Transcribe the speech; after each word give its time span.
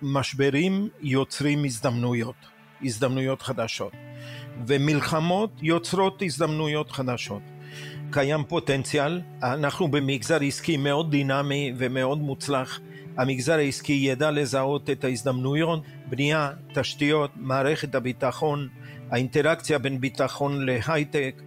שמשברים 0.00 0.88
יוצרים 1.00 1.64
הזדמנויות, 1.64 2.34
הזדמנויות 2.82 3.42
חדשות, 3.42 3.92
ומלחמות 4.66 5.50
יוצרות 5.62 6.22
הזדמנויות 6.22 6.90
חדשות. 6.90 7.42
קיים 8.10 8.44
פוטנציאל, 8.48 9.20
אנחנו 9.42 9.88
במגזר 9.88 10.38
עסקי 10.42 10.76
מאוד 10.76 11.10
דינמי 11.10 11.72
ומאוד 11.76 12.18
מוצלח, 12.18 12.80
המגזר 13.16 13.54
העסקי 13.54 13.92
ידע 13.92 14.30
לזהות 14.30 14.90
את 14.90 15.04
ההזדמנויות, 15.04 15.82
בנייה, 16.08 16.50
תשתיות, 16.74 17.30
מערכת 17.36 17.94
הביטחון, 17.94 18.68
האינטראקציה 19.10 19.78
בין 19.78 20.00
ביטחון 20.00 20.66
להייטק. 20.66 21.42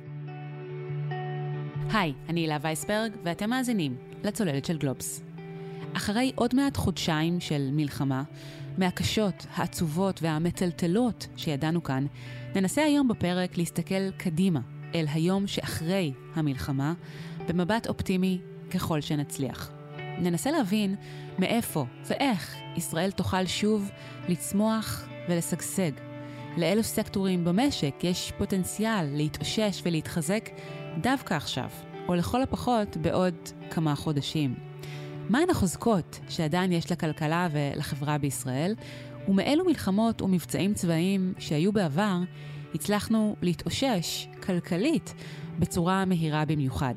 היי, 1.93 2.13
אני 2.29 2.39
הילה 2.39 2.57
וייסברג, 2.61 3.11
ואתם 3.23 3.49
מאזינים 3.49 3.95
לצוללת 4.23 4.65
של 4.65 4.77
גלובס. 4.77 5.32
אחרי 5.97 6.31
עוד 6.35 6.55
מעט 6.55 6.77
חודשיים 6.77 7.39
של 7.39 7.69
מלחמה, 7.71 8.23
מהקשות, 8.77 9.45
העצובות 9.55 10.19
והמטלטלות 10.23 11.27
שידענו 11.35 11.83
כאן, 11.83 12.05
ננסה 12.55 12.83
היום 12.83 13.07
בפרק 13.07 13.57
להסתכל 13.57 14.11
קדימה 14.17 14.59
אל 14.95 15.05
היום 15.13 15.47
שאחרי 15.47 16.13
המלחמה, 16.35 16.93
במבט 17.47 17.87
אופטימי 17.87 18.39
ככל 18.71 19.01
שנצליח. 19.01 19.71
ננסה 20.19 20.51
להבין 20.51 20.95
מאיפה 21.39 21.85
ואיך 22.05 22.55
ישראל 22.75 23.11
תוכל 23.11 23.45
שוב 23.45 23.91
לצמוח 24.29 25.05
ולשגשג. 25.29 25.91
לאילו 26.57 26.83
סקטורים 26.83 27.45
במשק 27.45 27.95
יש 28.03 28.31
פוטנציאל 28.37 29.05
להתאושש 29.15 29.81
ולהתחזק 29.83 30.49
דווקא 31.01 31.33
עכשיו, 31.33 31.69
או 32.07 32.15
לכל 32.15 32.41
הפחות 32.41 32.97
בעוד 32.97 33.35
כמה 33.71 33.95
חודשים. 33.95 34.72
מהן 35.29 35.49
החוזקות 35.49 36.19
שעדיין 36.29 36.71
יש 36.71 36.91
לכלכלה 36.91 37.47
ולחברה 37.51 38.17
בישראל, 38.17 38.75
ומאילו 39.27 39.65
מלחמות 39.65 40.21
ומבצעים 40.21 40.73
צבאיים 40.73 41.33
שהיו 41.39 41.71
בעבר 41.71 42.17
הצלחנו 42.75 43.35
להתאושש 43.41 44.27
כלכלית 44.43 45.13
בצורה 45.59 46.05
מהירה 46.05 46.45
במיוחד. 46.45 46.93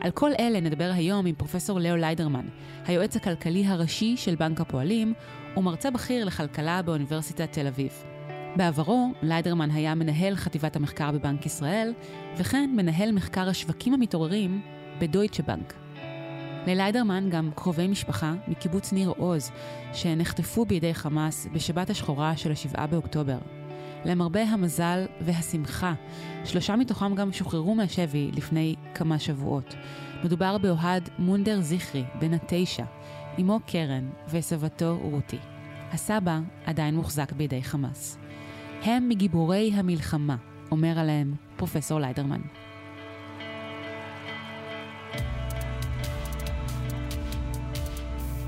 על 0.00 0.10
כל 0.10 0.30
אלה 0.40 0.60
נדבר 0.60 0.90
היום 0.94 1.26
עם 1.26 1.34
פרופסור 1.34 1.80
לאו 1.80 1.96
ליידרמן, 1.96 2.48
היועץ 2.86 3.16
הכלכלי 3.16 3.66
הראשי 3.66 4.16
של 4.16 4.34
בנק 4.34 4.60
הפועלים 4.60 5.14
ומרצה 5.56 5.90
בכיר 5.90 6.24
לכלכלה 6.24 6.82
באוניברסיטת 6.82 7.52
תל 7.52 7.66
אביב. 7.66 7.92
בעברו, 8.56 9.12
ליידרמן 9.22 9.70
היה 9.70 9.94
מנהל 9.94 10.36
חטיבת 10.36 10.76
המחקר 10.76 11.10
בבנק 11.10 11.46
ישראל, 11.46 11.92
וכן 12.36 12.70
מנהל 12.76 13.12
מחקר 13.12 13.48
השווקים 13.48 13.94
המתעוררים 13.94 14.60
בדויטשה 14.98 15.42
בנק. 15.42 15.89
לליידרמן 16.66 17.30
גם 17.30 17.50
קרובי 17.54 17.88
משפחה 17.88 18.34
מקיבוץ 18.48 18.92
ניר 18.92 19.12
עוז, 19.16 19.50
שנחטפו 19.92 20.64
בידי 20.64 20.94
חמאס 20.94 21.46
בשבת 21.52 21.90
השחורה 21.90 22.36
של 22.36 22.52
השבעה 22.52 22.86
באוקטובר. 22.86 23.38
למרבה 24.04 24.42
המזל 24.42 25.06
והשמחה, 25.20 25.94
שלושה 26.44 26.76
מתוכם 26.76 27.14
גם 27.14 27.32
שוחררו 27.32 27.74
מהשבי 27.74 28.30
לפני 28.34 28.74
כמה 28.94 29.18
שבועות. 29.18 29.74
מדובר 30.24 30.58
באוהד 30.58 31.08
מונדר 31.18 31.60
זכרי, 31.60 32.04
בן 32.20 32.34
התשע, 32.34 32.84
אמו 33.40 33.60
קרן 33.66 34.10
וסבתו 34.28 34.98
רותי. 35.02 35.38
הסבא 35.92 36.40
עדיין 36.64 36.94
מוחזק 36.94 37.32
בידי 37.32 37.62
חמאס. 37.62 38.18
הם 38.82 39.08
מגיבורי 39.08 39.72
המלחמה, 39.74 40.36
אומר 40.70 40.98
עליהם 40.98 41.34
פרופסור 41.56 42.00
ליידרמן. 42.00 42.40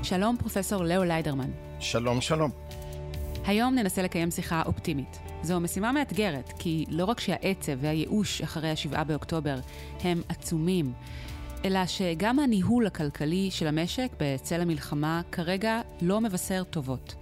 שלום 0.03 0.37
פרופסור 0.37 0.83
לאו 0.83 1.03
ליידרמן. 1.03 1.49
שלום, 1.79 2.21
שלום. 2.21 2.51
היום 3.45 3.75
ננסה 3.75 4.01
לקיים 4.01 4.31
שיחה 4.31 4.61
אופטימית. 4.65 5.19
זו 5.41 5.59
משימה 5.59 5.91
מאתגרת, 5.91 6.53
כי 6.59 6.85
לא 6.89 7.05
רק 7.05 7.19
שהעצב 7.19 7.71
והייאוש 7.79 8.41
אחרי 8.41 8.69
השבעה 8.69 9.03
באוקטובר 9.03 9.55
הם 10.01 10.21
עצומים, 10.29 10.93
אלא 11.65 11.85
שגם 11.85 12.39
הניהול 12.39 12.87
הכלכלי 12.87 13.51
של 13.51 13.67
המשק 13.67 14.11
בצל 14.19 14.61
המלחמה 14.61 15.21
כרגע 15.31 15.81
לא 16.01 16.21
מבשר 16.21 16.63
טובות. 16.63 17.15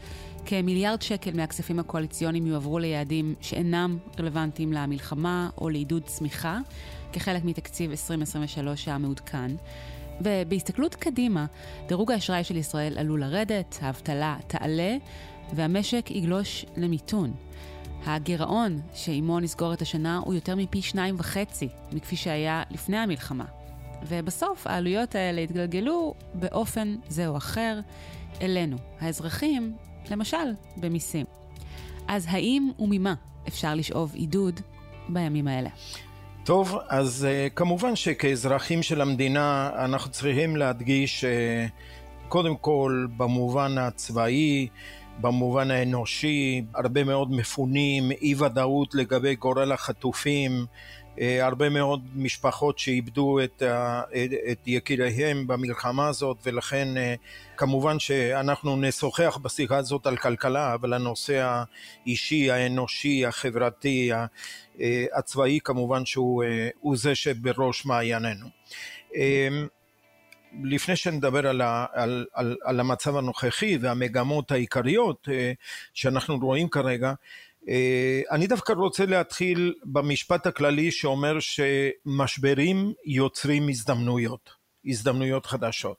כמיליארד 0.46 1.02
שקל 1.02 1.32
מהכספים 1.34 1.80
הקואליציוניים 1.80 2.48
יועברו 2.48 2.80
ליעדים 2.80 3.36
שאינם 3.42 3.98
רלוונטיים 4.20 4.74
למלחמה 4.74 5.50
או 5.58 5.70
לעידוד 5.70 6.04
צמיחה, 6.04 6.58
כחלק 7.14 7.44
מתקציב 7.44 7.92
2023 7.92 8.88
המעודכן. 8.88 9.52
ובהסתכלות 10.22 10.96
קדימה, 10.96 11.46
דירוג 11.88 12.12
האשראי 12.12 12.44
של 12.44 12.58
ישראל 12.58 12.98
עלול 12.98 13.22
לרדת, 13.22 13.80
האבטלה 13.82 14.38
תעלה, 14.48 14.96
והמשק 15.54 16.12
יגלוש 16.12 16.66
למיתון. 16.78 17.34
הגירעון 18.06 18.82
שעימו 18.94 19.40
נסגור 19.40 19.74
את 19.74 19.82
השנה 19.82 20.22
הוא 20.26 20.34
יותר 20.34 20.56
מפי 20.56 20.82
שניים 20.82 21.16
וחצי 21.18 21.68
מכפי 21.92 22.16
שהיה 22.16 22.64
לפני 22.72 22.98
המלחמה. 22.98 23.46
ובסוף 24.08 24.68
העלויות 24.68 25.16
האלה 25.16 25.42
יתגלגלו 25.42 26.14
באופן 26.34 26.96
זה 27.08 27.28
או 27.28 27.38
אחר 27.38 27.80
אלינו, 28.42 28.78
האזרחים, 29.00 29.76
למשל 30.12 30.54
במיסים. 30.78 31.26
אז 32.08 32.28
האם 32.30 32.70
וממה 32.80 33.14
אפשר 33.48 33.76
לשאוב 33.76 34.14
עידוד 34.14 34.60
בימים 35.10 35.48
האלה? 35.48 35.70
טוב, 36.44 36.78
אז 36.90 37.28
uh, 37.28 37.54
כמובן 37.56 37.96
שכאזרחים 37.96 38.84
של 38.84 39.02
המדינה 39.02 39.70
אנחנו 39.76 40.12
צריכים 40.12 40.56
להדגיש 40.56 41.24
uh, 41.24 42.28
קודם 42.30 42.56
כל 42.56 43.08
במובן 43.18 43.78
הצבאי, 43.78 44.68
במובן 45.22 45.72
האנושי, 45.72 46.66
הרבה 46.76 47.04
מאוד 47.04 47.32
מפונים, 47.32 48.12
אי 48.12 48.36
ודאות 48.38 48.96
לגבי 48.96 49.36
גורל 49.36 49.72
החטופים, 49.72 50.52
אה, 50.52 50.66
הרבה 51.18 51.70
מאוד 51.70 52.02
משפחות 52.16 52.80
שאיבדו 52.80 53.40
את, 53.44 53.64
את 54.52 54.68
יקיריהם 54.68 55.48
במלחמה 55.48 56.08
הזאת 56.08 56.38
ולכן 56.46 56.98
אה, 56.98 57.16
כמובן 57.58 58.00
שאנחנו 58.00 58.76
נשוחח 58.76 59.40
בשיחה 59.42 59.78
הזאת 59.78 60.08
על 60.08 60.18
כלכלה 60.18 60.74
אבל 60.74 60.94
הנושא 60.94 61.64
האישי, 62.06 62.52
האנושי, 62.52 63.26
החברתי, 63.26 64.12
אה, 64.14 64.26
הצבאי 65.14 65.60
כמובן 65.64 66.06
שהוא 66.06 66.44
זה 66.96 67.16
שבראש 67.16 67.86
מעיינינו. 67.86 68.48
לפני 70.64 70.96
שנדבר 70.96 71.48
על, 71.48 71.62
ה, 71.62 71.86
על, 71.94 72.26
על, 72.34 72.58
על 72.64 72.80
המצב 72.80 73.16
הנוכחי 73.16 73.78
והמגמות 73.82 74.52
העיקריות 74.52 75.28
שאנחנו 75.94 76.38
רואים 76.38 76.70
כרגע, 76.70 77.08
אה, 77.08 77.14
אני 78.32 78.48
דווקא 78.48 78.74
רוצה 78.74 79.06
להתחיל 79.06 79.74
במשפט 79.84 80.48
הכללי 80.48 80.92
שאומר 80.92 81.38
שמשברים 81.40 82.94
יוצרים 83.06 83.70
הזדמנויות, 83.70 84.50
הזדמנויות 84.86 85.46
חדשות, 85.46 85.98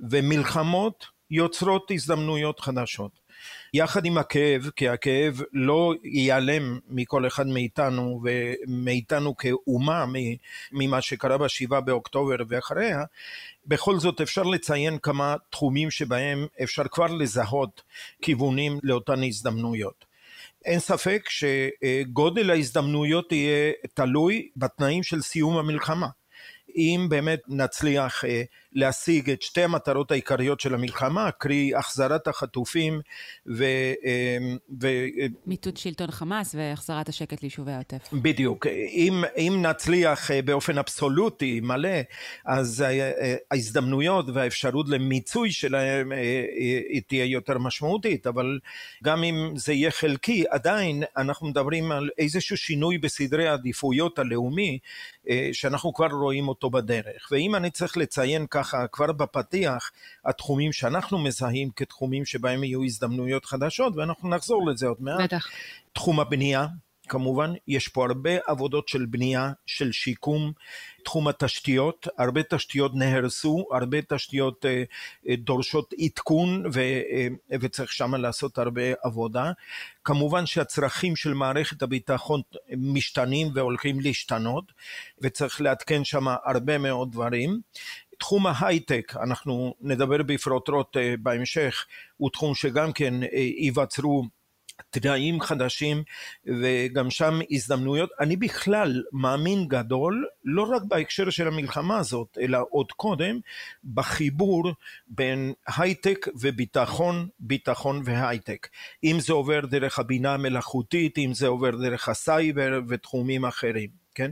ומלחמות 0.00 1.06
יוצרות 1.30 1.90
הזדמנויות 1.90 2.60
חדשות. 2.60 3.20
יחד 3.74 4.04
עם 4.04 4.18
הכאב, 4.18 4.70
כי 4.76 4.88
הכאב 4.88 5.40
לא 5.52 5.94
ייעלם 6.04 6.78
מכל 6.88 7.26
אחד 7.26 7.46
מאיתנו 7.46 8.22
ומאיתנו 8.24 9.36
כאומה 9.36 10.04
ממה 10.72 11.00
שקרה 11.00 11.38
בשבעה 11.38 11.80
באוקטובר 11.80 12.36
ואחריה, 12.48 13.04
בכל 13.66 13.98
זאת 13.98 14.20
אפשר 14.20 14.42
לציין 14.42 14.98
כמה 14.98 15.36
תחומים 15.50 15.90
שבהם 15.90 16.46
אפשר 16.62 16.84
כבר 16.90 17.06
לזהות 17.06 17.82
כיוונים 18.22 18.78
לאותן 18.82 19.24
הזדמנויות. 19.24 20.09
אין 20.64 20.78
ספק 20.78 21.28
שגודל 21.28 22.50
ההזדמנויות 22.50 23.32
יהיה 23.32 23.72
תלוי 23.94 24.48
בתנאים 24.56 25.02
של 25.02 25.20
סיום 25.20 25.56
המלחמה. 25.56 26.06
אם 26.76 27.06
באמת 27.10 27.40
נצליח 27.48 28.24
אה, 28.24 28.42
להשיג 28.72 29.30
את 29.30 29.42
שתי 29.42 29.62
המטרות 29.62 30.10
העיקריות 30.10 30.60
של 30.60 30.74
המלחמה, 30.74 31.30
קרי 31.30 31.72
החזרת 31.76 32.28
החטופים 32.28 33.00
ו... 33.46 33.64
אה, 34.04 34.38
ו... 34.82 34.88
מיטוט 35.46 35.76
שלטון 35.76 36.10
חמאס 36.10 36.54
והחזרת 36.54 37.08
השקט 37.08 37.42
ליישובי 37.42 37.72
העוטף. 37.72 38.08
בדיוק. 38.12 38.66
אם, 38.66 39.24
אם 39.36 39.62
נצליח 39.62 40.30
אה, 40.30 40.42
באופן 40.42 40.78
אבסולוטי, 40.78 41.60
מלא, 41.60 41.88
אז 42.46 42.84
ההזדמנויות 43.50 44.26
והאפשרות 44.34 44.88
למיצוי 44.88 45.52
שלהם 45.52 46.12
היא 46.88 47.02
תהיה 47.06 47.24
יותר 47.24 47.58
משמעותית, 47.58 48.26
אבל 48.26 48.58
גם 49.04 49.24
אם 49.24 49.52
זה 49.56 49.72
יהיה 49.72 49.90
חלקי, 49.90 50.44
עדיין 50.50 51.02
אנחנו 51.16 51.48
מדברים 51.48 51.92
על 51.92 52.08
איזשהו 52.18 52.56
שינוי 52.56 52.98
בסדרי 52.98 53.48
העדיפויות 53.48 54.18
הלאומי, 54.18 54.78
שאנחנו 55.52 55.94
כבר 55.94 56.06
רואים 56.06 56.48
אותו 56.48 56.70
בדרך. 56.70 57.28
ואם 57.30 57.54
אני 57.54 57.70
צריך 57.70 57.96
לציין 57.96 58.46
ככה 58.60 58.86
כבר 58.92 59.12
בפתיח, 59.12 59.90
התחומים 60.24 60.72
שאנחנו 60.72 61.18
מזהים 61.18 61.70
כתחומים 61.76 62.24
שבהם 62.24 62.64
יהיו 62.64 62.84
הזדמנויות 62.84 63.44
חדשות, 63.44 63.96
ואנחנו 63.96 64.28
נחזור 64.28 64.70
לזה 64.70 64.86
עוד 64.86 64.98
מעט. 65.00 65.20
בטח. 65.20 65.48
תחום 65.92 66.20
הבנייה, 66.20 66.66
כמובן, 67.10 67.52
יש 67.68 67.88
פה 67.88 68.04
הרבה 68.04 68.30
עבודות 68.46 68.88
של 68.88 69.06
בנייה, 69.06 69.52
של 69.66 69.92
שיקום, 69.92 70.52
תחום 71.04 71.28
התשתיות, 71.28 72.08
הרבה 72.18 72.42
תשתיות 72.42 72.92
נהרסו, 72.94 73.66
הרבה 73.72 73.98
תשתיות 74.08 74.66
אה, 74.66 74.82
אה, 75.28 75.36
דורשות 75.36 75.94
עדכון 75.98 76.66
ו, 76.72 76.80
אה, 76.80 77.26
וצריך 77.60 77.92
שם 77.92 78.14
לעשות 78.14 78.58
הרבה 78.58 78.82
עבודה. 79.02 79.52
כמובן 80.04 80.46
שהצרכים 80.46 81.16
של 81.16 81.34
מערכת 81.34 81.82
הביטחון 81.82 82.40
משתנים 82.76 83.48
והולכים 83.54 84.00
להשתנות 84.00 84.72
וצריך 85.22 85.60
לעדכן 85.60 86.04
שם 86.04 86.24
הרבה 86.44 86.78
מאוד 86.78 87.12
דברים. 87.12 87.60
תחום 88.20 88.46
ההייטק, 88.46 89.12
אנחנו 89.22 89.74
נדבר 89.80 90.22
בפרוטרוט 90.22 90.96
בהמשך, 91.18 91.86
הוא 92.16 92.30
תחום 92.30 92.54
שגם 92.54 92.92
כן 92.92 93.14
ייווצרו 93.58 94.24
תנאים 94.90 95.40
חדשים 95.40 96.02
וגם 96.46 97.10
שם 97.10 97.38
הזדמנויות. 97.50 98.10
אני 98.20 98.36
בכלל 98.36 99.02
מאמין 99.12 99.68
גדול, 99.68 100.26
לא 100.44 100.62
רק 100.62 100.82
בהקשר 100.82 101.30
של 101.30 101.48
המלחמה 101.48 101.98
הזאת, 101.98 102.38
אלא 102.40 102.58
עוד 102.70 102.92
קודם, 102.92 103.40
בחיבור 103.94 104.72
בין 105.06 105.52
הייטק 105.76 106.26
וביטחון, 106.40 107.28
ביטחון 107.40 108.02
והייטק. 108.04 108.68
אם 109.04 109.16
זה 109.20 109.32
עובר 109.32 109.60
דרך 109.66 109.98
הבינה 109.98 110.34
המלאכותית, 110.34 111.18
אם 111.18 111.34
זה 111.34 111.46
עובר 111.46 111.70
דרך 111.70 112.08
הסייבר 112.08 112.80
ותחומים 112.88 113.44
אחרים, 113.44 113.88
כן? 114.14 114.30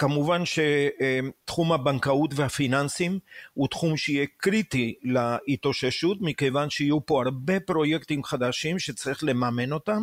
כמובן 0.00 0.42
שתחום 0.44 1.72
הבנקאות 1.72 2.30
והפיננסים 2.34 3.18
הוא 3.54 3.68
תחום 3.68 3.96
שיהיה 3.96 4.26
קריטי 4.36 4.94
להתאוששות, 5.02 6.18
מכיוון 6.20 6.70
שיהיו 6.70 7.06
פה 7.06 7.22
הרבה 7.22 7.60
פרויקטים 7.60 8.24
חדשים 8.24 8.78
שצריך 8.78 9.24
לממן 9.24 9.72
אותם, 9.72 10.02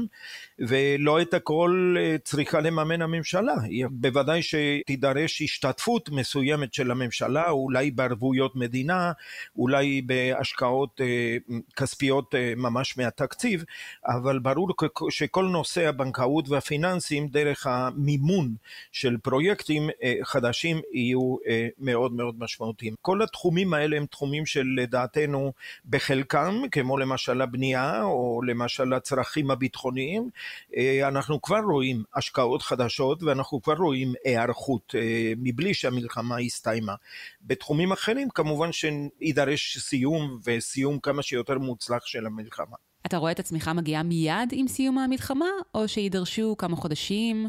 ולא 0.59 1.21
את 1.21 1.33
הכל 1.33 1.95
אה, 1.99 2.15
צריכה 2.23 2.59
לממן 2.59 3.01
הממשלה. 3.01 3.55
בוודאי 3.91 4.41
שתידרש 4.41 5.41
השתתפות 5.41 6.09
מסוימת 6.09 6.73
של 6.73 6.91
הממשלה, 6.91 7.49
אולי 7.49 7.91
בערבויות 7.91 8.55
מדינה, 8.55 9.11
אולי 9.55 10.01
בהשקעות 10.01 11.01
אה, 11.01 11.37
כספיות 11.75 12.35
אה, 12.35 12.53
ממש 12.57 12.97
מהתקציב, 12.97 13.63
אבל 14.05 14.39
ברור 14.39 14.69
שכל 15.09 15.45
נושא 15.45 15.87
הבנקאות 15.87 16.49
והפיננסים 16.49 17.27
דרך 17.27 17.67
המימון 17.67 18.55
של 18.91 19.17
פרויקטים 19.17 19.86
חדשים 20.23 20.81
יהיו 20.93 21.35
אה, 21.47 21.67
מאוד 21.77 22.13
מאוד 22.13 22.35
משמעותיים. 22.39 22.95
כל 23.01 23.21
התחומים 23.21 23.73
האלה 23.73 23.97
הם 23.97 24.05
תחומים 24.05 24.45
שלדעתנו 24.45 25.53
בחלקם, 25.85 26.61
כמו 26.71 26.97
למשל 26.97 27.41
הבנייה 27.41 28.03
או 28.03 28.41
למשל 28.47 28.93
הצרכים 28.93 29.51
הביטחוניים, 29.51 30.29
אה, 30.77 31.07
אנחנו 31.07 31.41
כבר 31.41 31.59
רואים 31.59 32.03
השקעות 32.15 32.61
חדשות 32.61 33.23
ואנחנו 33.23 33.61
כבר 33.61 33.73
רואים 33.73 34.13
היערכות 34.25 34.95
מבלי 35.37 35.73
שהמלחמה 35.73 36.37
הסתיימה. 36.37 36.95
בתחומים 37.41 37.91
אחרים 37.91 38.29
כמובן 38.29 38.69
שיידרש 38.71 39.77
סיום 39.77 40.39
וסיום 40.45 40.99
כמה 40.99 41.23
שיותר 41.23 41.57
מוצלח 41.57 42.05
של 42.05 42.25
המלחמה. 42.25 42.75
אתה 43.07 43.17
רואה 43.17 43.31
את 43.31 43.39
עצמך 43.39 43.71
מגיעה 43.75 44.03
מיד 44.03 44.49
עם 44.51 44.67
סיום 44.67 44.97
המלחמה, 44.97 45.49
או 45.75 45.87
שידרשו 45.87 46.55
כמה 46.57 46.75
חודשים, 46.75 47.47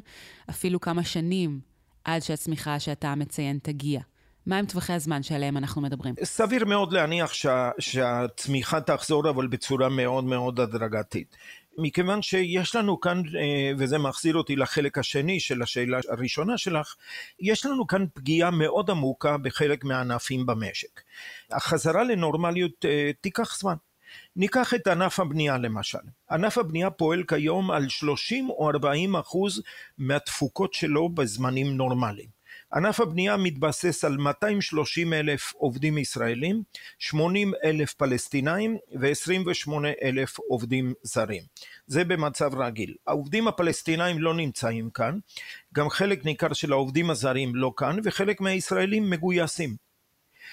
אפילו 0.51 0.81
כמה 0.81 1.05
שנים, 1.05 1.61
עד 2.09 2.23
שהצמיחה 2.23 2.81
שאתה 2.81 3.15
מציין 3.15 3.59
תגיע? 3.63 4.01
מהם 4.47 4.67
טווחי 4.67 4.93
הזמן 4.93 5.23
שעליהם 5.23 5.57
אנחנו 5.57 5.83
מדברים? 5.83 6.15
סביר 6.25 6.65
מאוד 6.65 6.93
להניח 6.93 7.33
שה, 7.33 7.71
שהצמיחה 7.79 8.81
תחזור, 8.81 9.31
אבל 9.31 9.47
בצורה 9.47 9.89
מאוד 9.89 10.25
מאוד 10.25 10.61
הדרגתית. 10.61 11.37
מכיוון 11.79 12.23
שיש 12.23 12.77
לנו 12.77 13.01
כאן, 13.01 13.23
אה, 13.41 13.73
וזה 13.79 13.99
מחזיר 13.99 14.37
אותי 14.37 14.57
לחלק 14.57 14.99
השני 14.99 15.41
של 15.41 15.63
השאלה 15.63 15.99
הראשונה 16.09 16.59
שלך, 16.59 16.95
יש 17.41 17.67
לנו 17.67 17.87
כאן 17.87 18.05
פגיעה 18.15 18.51
מאוד 18.51 18.91
עמוקה 18.91 19.39
בחלק 19.39 19.85
מהענפים 19.85 20.47
במשק. 20.47 21.01
החזרה 21.51 22.05
לנורמליות 22.05 22.85
אה, 22.85 23.11
תיקח 23.21 23.59
זמן. 23.59 23.75
ניקח 24.37 24.75
את 24.75 24.87
ענף 24.87 25.21
הבנייה 25.21 25.59
למשל. 25.59 25.99
ענף 26.31 26.59
הבנייה 26.59 26.91
פועל 26.91 27.23
כיום 27.23 27.71
על 27.71 27.89
30 27.89 28.51
או 28.51 28.71
40 28.71 29.17
אחוז 29.17 29.63
מהתפוקות 29.99 30.75
שלו 30.75 31.09
בזמנים 31.09 31.77
נורמליים. 31.77 32.39
ענף 32.75 33.01
הבנייה 33.01 33.37
מתבסס 33.37 34.05
על 34.05 34.17
230 34.17 35.13
אלף 35.13 35.53
עובדים 35.53 35.99
ישראלים, 35.99 36.63
80 36.99 37.53
אלף 37.65 37.93
פלסטינאים 37.95 38.77
ו-28 39.01 39.73
אלף 40.03 40.39
עובדים 40.39 40.95
זרים. 41.03 41.43
זה 41.87 42.05
במצב 42.05 42.55
רגיל. 42.55 42.95
העובדים 43.07 43.49
הפלסטינאים 43.49 44.19
לא 44.19 44.35
נמצאים 44.35 44.91
כאן, 44.91 45.19
גם 45.75 45.91
חלק 45.91 46.25
ניכר 46.25 46.53
של 46.53 46.73
העובדים 46.73 47.11
הזרים 47.11 47.55
לא 47.55 47.73
כאן, 47.77 47.97
וחלק 48.05 48.41
מהישראלים 48.41 49.11
מגויסים. 49.11 49.88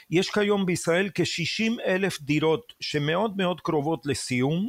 יש 0.10 0.30
כיום 0.30 0.66
בישראל 0.66 1.10
כ-60 1.16 1.81
אלף 1.86 2.22
דירות 2.22 2.74
שמאוד 2.80 3.38
מאוד 3.38 3.62
קרובות 3.62 4.06
לסיום 4.06 4.66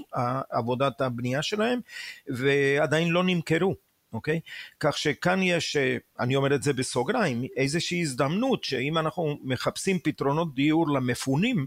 עבודת 0.50 1.00
הבנייה 1.00 1.42
שלהם 1.42 1.80
ועדיין 2.28 3.08
לא 3.08 3.24
נמכרו. 3.24 3.74
אוקיי? 4.12 4.40
כך 4.80 4.98
שכאן 4.98 5.42
יש, 5.42 5.76
אה, 5.76 5.96
אני 6.20 6.36
אומר 6.36 6.54
את 6.54 6.62
זה 6.62 6.72
בסוגריים, 6.72 7.44
איזושהי 7.56 8.00
הזדמנות 8.00 8.64
שאם 8.64 8.98
אנחנו 8.98 9.38
מחפשים 9.42 9.98
פתרונות 9.98 10.54
דיור 10.54 10.88
למפונים, 10.88 11.66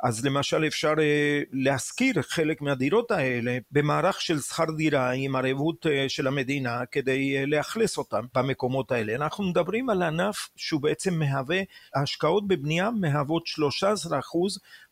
אז 0.00 0.24
למשל 0.24 0.66
אפשר 0.66 0.94
אה, 0.98 1.42
להשכיר 1.52 2.22
חלק 2.22 2.60
מהדירות 2.60 3.10
האלה 3.10 3.58
במערך 3.72 4.20
של 4.20 4.38
שכר 4.40 4.64
דירה 4.76 5.10
עם 5.10 5.36
ערבות 5.36 5.86
אה, 5.86 6.08
של 6.08 6.26
המדינה 6.26 6.86
כדי 6.86 7.46
לאכלס 7.46 7.98
אותם 7.98 8.24
במקומות 8.34 8.92
האלה. 8.92 9.14
אנחנו 9.14 9.44
מדברים 9.44 9.90
על 9.90 10.02
ענף 10.02 10.48
שהוא 10.56 10.80
בעצם 10.80 11.14
מהווה, 11.14 11.60
ההשקעות 11.94 12.48
בבנייה 12.48 12.90
מהוות 12.90 13.42
13% 13.46 13.82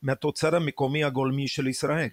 מהתוצר 0.02 0.56
המקומי 0.56 1.04
הגולמי 1.04 1.48
של 1.48 1.66
ישראל. 1.66 2.08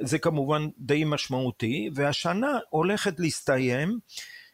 זה 0.00 0.18
כמובן 0.18 0.68
די 0.78 1.04
משמעותי, 1.06 1.90
והשנה 1.94 2.58
הולכת 2.70 3.20
להסתיים 3.20 3.98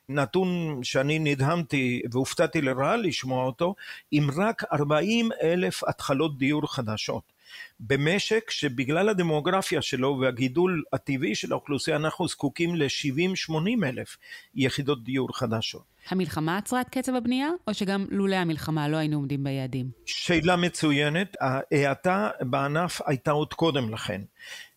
נתון 0.09 0.81
שאני 0.83 1.19
נדהמתי 1.19 2.03
והופתעתי 2.13 2.61
לרעה 2.61 2.97
לשמוע 2.97 3.45
אותו, 3.45 3.75
עם 4.11 4.31
רק 4.37 4.63
40 4.73 5.29
אלף 5.43 5.85
התחלות 5.85 6.39
דיור 6.39 6.75
חדשות. 6.75 7.34
במשק 7.81 8.51
שבגלל 8.51 9.09
הדמוגרפיה 9.09 9.83
שלו 9.83 10.19
והגידול 10.21 10.83
הטבעי 10.93 11.35
של 11.35 11.53
האוכלוסייה 11.53 11.97
אנחנו 11.97 12.29
זקוקים 12.29 12.77
ל-70-80 12.77 13.87
אלף 13.87 14.17
יחידות 14.55 15.05
דיור 15.05 15.37
חדשות. 15.37 15.83
המלחמה 16.09 16.57
עצרה 16.57 16.81
את 16.81 16.89
קצב 16.89 17.15
הבנייה, 17.15 17.49
או 17.69 17.75
שגם 17.75 18.07
לולא 18.11 18.37
המלחמה 18.37 18.89
לא 18.89 18.97
היינו 18.97 19.17
עומדים 19.17 19.45
ביעדים? 19.45 19.91
שאלה 20.07 20.57
מצוינת. 20.57 21.37
ההאטה 21.41 22.31
בענף 22.41 23.01
הייתה 23.07 23.31
עוד 23.31 23.55
קודם 23.55 23.93
לכן. 23.93 24.21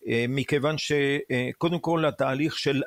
אה, 0.07 0.25
מכיוון 0.29 0.75
שקודם 0.77 1.79
כל 1.79 2.05
התהליך 2.05 2.57
של 2.57 2.81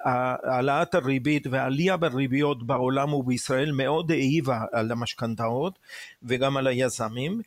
העלאת 0.44 0.94
הריבית 0.94 1.46
והעלייה 1.46 1.96
בריביות 1.96 2.66
בעולם 2.66 3.14
ובישראל 3.14 3.72
מאוד 3.72 4.10
העיבה 4.10 4.58
על 4.72 4.92
המשכנתאות 4.92 5.78
וגם 6.22 6.56
על 6.56 6.66
היזמים. 6.66 7.40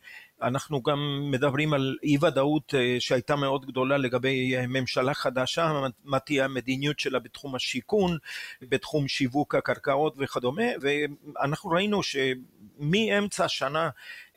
אנחנו 0.44 0.82
גם 0.82 1.30
מדברים 1.30 1.72
על 1.72 1.96
אי 2.02 2.16
ודאות 2.20 2.74
אה, 2.74 2.96
שהייתה 2.98 3.36
מאוד 3.36 3.66
גדולה 3.66 3.96
לגבי 3.96 4.56
אה, 4.56 4.66
ממשלה 4.66 5.14
חדשה, 5.14 5.72
מה 6.04 6.18
תהיה 6.18 6.44
המדיניות 6.44 6.98
שלה 6.98 7.18
בתחום 7.18 7.54
השיכון, 7.54 8.18
בתחום 8.62 9.08
שיווק 9.08 9.54
הקרקעות 9.54 10.14
וכדומה, 10.18 10.62
ואנחנו 10.80 11.70
ראינו 11.70 12.00
שמאמצע 12.78 13.44
השנה 13.44 13.88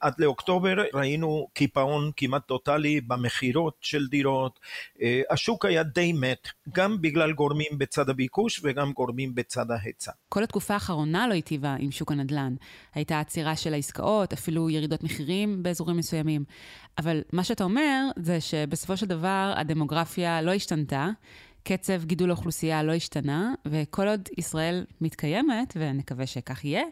עד 0.02 0.14
לאוקטובר 0.20 0.76
ראינו 0.94 1.48
קיפאון 1.54 2.12
כמעט 2.18 2.48
טוטאלי 2.48 3.02
במכירות 3.02 3.78
של 3.82 4.08
דירות, 4.08 4.60
אה, 5.02 5.22
השוק 5.30 5.66
היה 5.66 5.84
די 5.84 6.14
מת, 6.14 6.48
גם 6.74 7.02
בגלל 7.02 7.34
גורמים 7.34 7.78
בצד 7.78 8.10
הביקוש 8.10 8.62
וגם 8.64 8.92
גורמים 8.92 9.36
בצד 9.36 9.72
ההיצע. 9.72 10.12
כל 10.30 10.44
התקופה 10.44 10.74
האחרונה 10.74 11.28
לא 11.28 11.34
היטיבה 11.34 11.76
עם 11.80 11.92
שוק 11.92 12.12
הנדל"ן. 12.12 12.56
הייתה 12.96 13.20
עצירה 13.20 13.56
של 13.56 13.74
העסקאות, 13.74 14.34
אפילו 14.34 14.70
ירידות 14.70 15.04
מחירים 15.04 15.64
באזורים 15.64 15.98
מסוימים. 15.98 16.44
אבל 16.98 17.22
מה 17.34 17.44
שאתה 17.44 17.64
אומר 17.64 18.10
זה 18.18 18.42
שבסופו 18.42 18.98
של 18.98 19.06
דבר 19.06 19.54
הדמוגרפיה 19.56 20.42
לא 20.42 20.52
השתנתה. 20.52 21.10
קצב 21.68 22.06
גידול 22.06 22.30
האוכלוסייה 22.30 22.84
לא 22.84 22.92
השתנה, 22.92 23.54
וכל 23.66 24.08
עוד 24.08 24.30
ישראל 24.38 24.86
מתקיימת, 25.02 25.74
ונקווה 25.76 26.26
שכך 26.26 26.66
יהיה, 26.66 26.84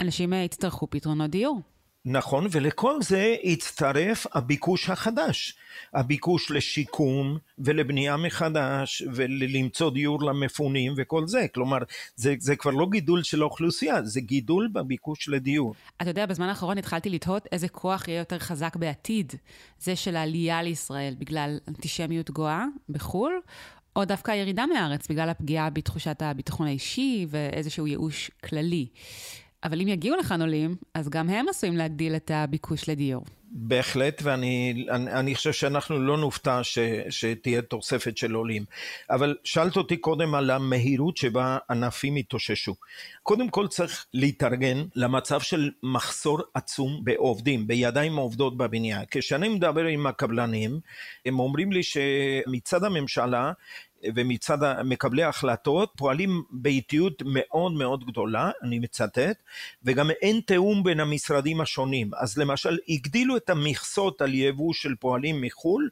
אנשים 0.00 0.32
יצטרכו 0.32 0.90
פתרונות 0.90 1.30
דיור. 1.30 1.60
נכון, 2.08 2.46
ולכל 2.50 3.02
זה 3.02 3.36
הצטרף 3.44 4.26
הביקוש 4.34 4.90
החדש. 4.90 5.54
הביקוש 5.94 6.50
לשיקום 6.50 7.38
ולבנייה 7.58 8.16
מחדש 8.16 9.02
ולמצוא 9.14 9.90
דיור 9.90 10.22
למפונים 10.22 10.94
וכל 10.96 11.26
זה. 11.26 11.46
כלומר, 11.54 11.78
זה, 12.16 12.34
זה 12.38 12.56
כבר 12.56 12.70
לא 12.70 12.86
גידול 12.90 13.22
של 13.22 13.42
האוכלוסייה, 13.42 14.02
זה 14.02 14.20
גידול 14.20 14.68
בביקוש 14.72 15.28
לדיור. 15.28 15.74
אתה 16.02 16.10
יודע, 16.10 16.26
בזמן 16.26 16.48
האחרון 16.48 16.78
התחלתי 16.78 17.10
לתהות 17.10 17.46
איזה 17.52 17.68
כוח 17.68 18.08
יהיה 18.08 18.18
יותר 18.18 18.38
חזק 18.38 18.76
בעתיד. 18.76 19.32
זה 19.78 19.96
של 19.96 20.16
העלייה 20.16 20.62
לישראל 20.62 21.14
בגלל 21.18 21.58
אנטישמיות 21.68 22.30
גואה 22.30 22.64
בחו"ל, 22.88 23.40
או 23.96 24.04
דווקא 24.04 24.30
ירידה 24.30 24.66
מהארץ 24.66 25.08
בגלל 25.08 25.28
הפגיעה 25.28 25.70
בתחושת 25.70 26.22
הביטחון 26.22 26.66
האישי 26.66 27.26
ואיזשהו 27.30 27.86
ייאוש 27.86 28.30
כללי. 28.44 28.86
אבל 29.66 29.80
אם 29.80 29.88
יגיעו 29.88 30.16
לכאן 30.16 30.40
עולים, 30.40 30.76
אז 30.94 31.08
גם 31.08 31.28
הם 31.28 31.48
עשויים 31.48 31.76
להגדיל 31.76 32.16
את 32.16 32.30
הביקוש 32.34 32.88
לדיור. 32.88 33.24
בהחלט, 33.50 34.20
ואני 34.24 34.84
אני, 34.90 35.12
אני 35.12 35.34
חושב 35.34 35.52
שאנחנו 35.52 35.98
לא 35.98 36.16
נופתע 36.16 36.60
ש, 36.62 36.78
שתהיה 37.10 37.62
תוספת 37.62 38.16
של 38.16 38.32
עולים. 38.32 38.64
אבל 39.10 39.36
שאלת 39.44 39.76
אותי 39.76 39.96
קודם 39.96 40.34
על 40.34 40.50
המהירות 40.50 41.16
שבה 41.16 41.58
ענפים 41.70 42.16
התאוששו. 42.16 42.74
קודם 43.22 43.48
כל 43.48 43.68
צריך 43.68 44.06
להתארגן 44.14 44.84
למצב 44.94 45.40
של 45.40 45.70
מחסור 45.82 46.40
עצום 46.54 47.00
בעובדים, 47.04 47.66
בידיים 47.66 48.16
עובדות 48.16 48.56
בבנייה. 48.56 49.00
כשאני 49.10 49.48
מדבר 49.48 49.84
עם 49.84 50.06
הקבלנים, 50.06 50.80
הם 51.26 51.40
אומרים 51.40 51.72
לי 51.72 51.82
שמצד 51.82 52.84
הממשלה 52.84 53.52
ומצד 54.14 54.58
מקבלי 54.84 55.22
ההחלטות 55.22 55.92
פועלים 55.96 56.42
באיטיות 56.50 57.22
מאוד 57.26 57.72
מאוד 57.72 58.06
גדולה, 58.06 58.50
אני 58.62 58.78
מצטט, 58.78 59.42
וגם 59.84 60.10
אין 60.10 60.40
תיאום 60.40 60.82
בין 60.82 61.00
המשרדים 61.00 61.60
השונים. 61.60 62.10
אז 62.16 62.38
למשל, 62.38 62.78
הגדילו 62.88 63.36
את 63.36 63.50
המכסות 63.50 64.22
על 64.22 64.34
יבוא 64.34 64.72
של 64.72 64.94
פועלים 65.00 65.40
מחו"ל, 65.40 65.88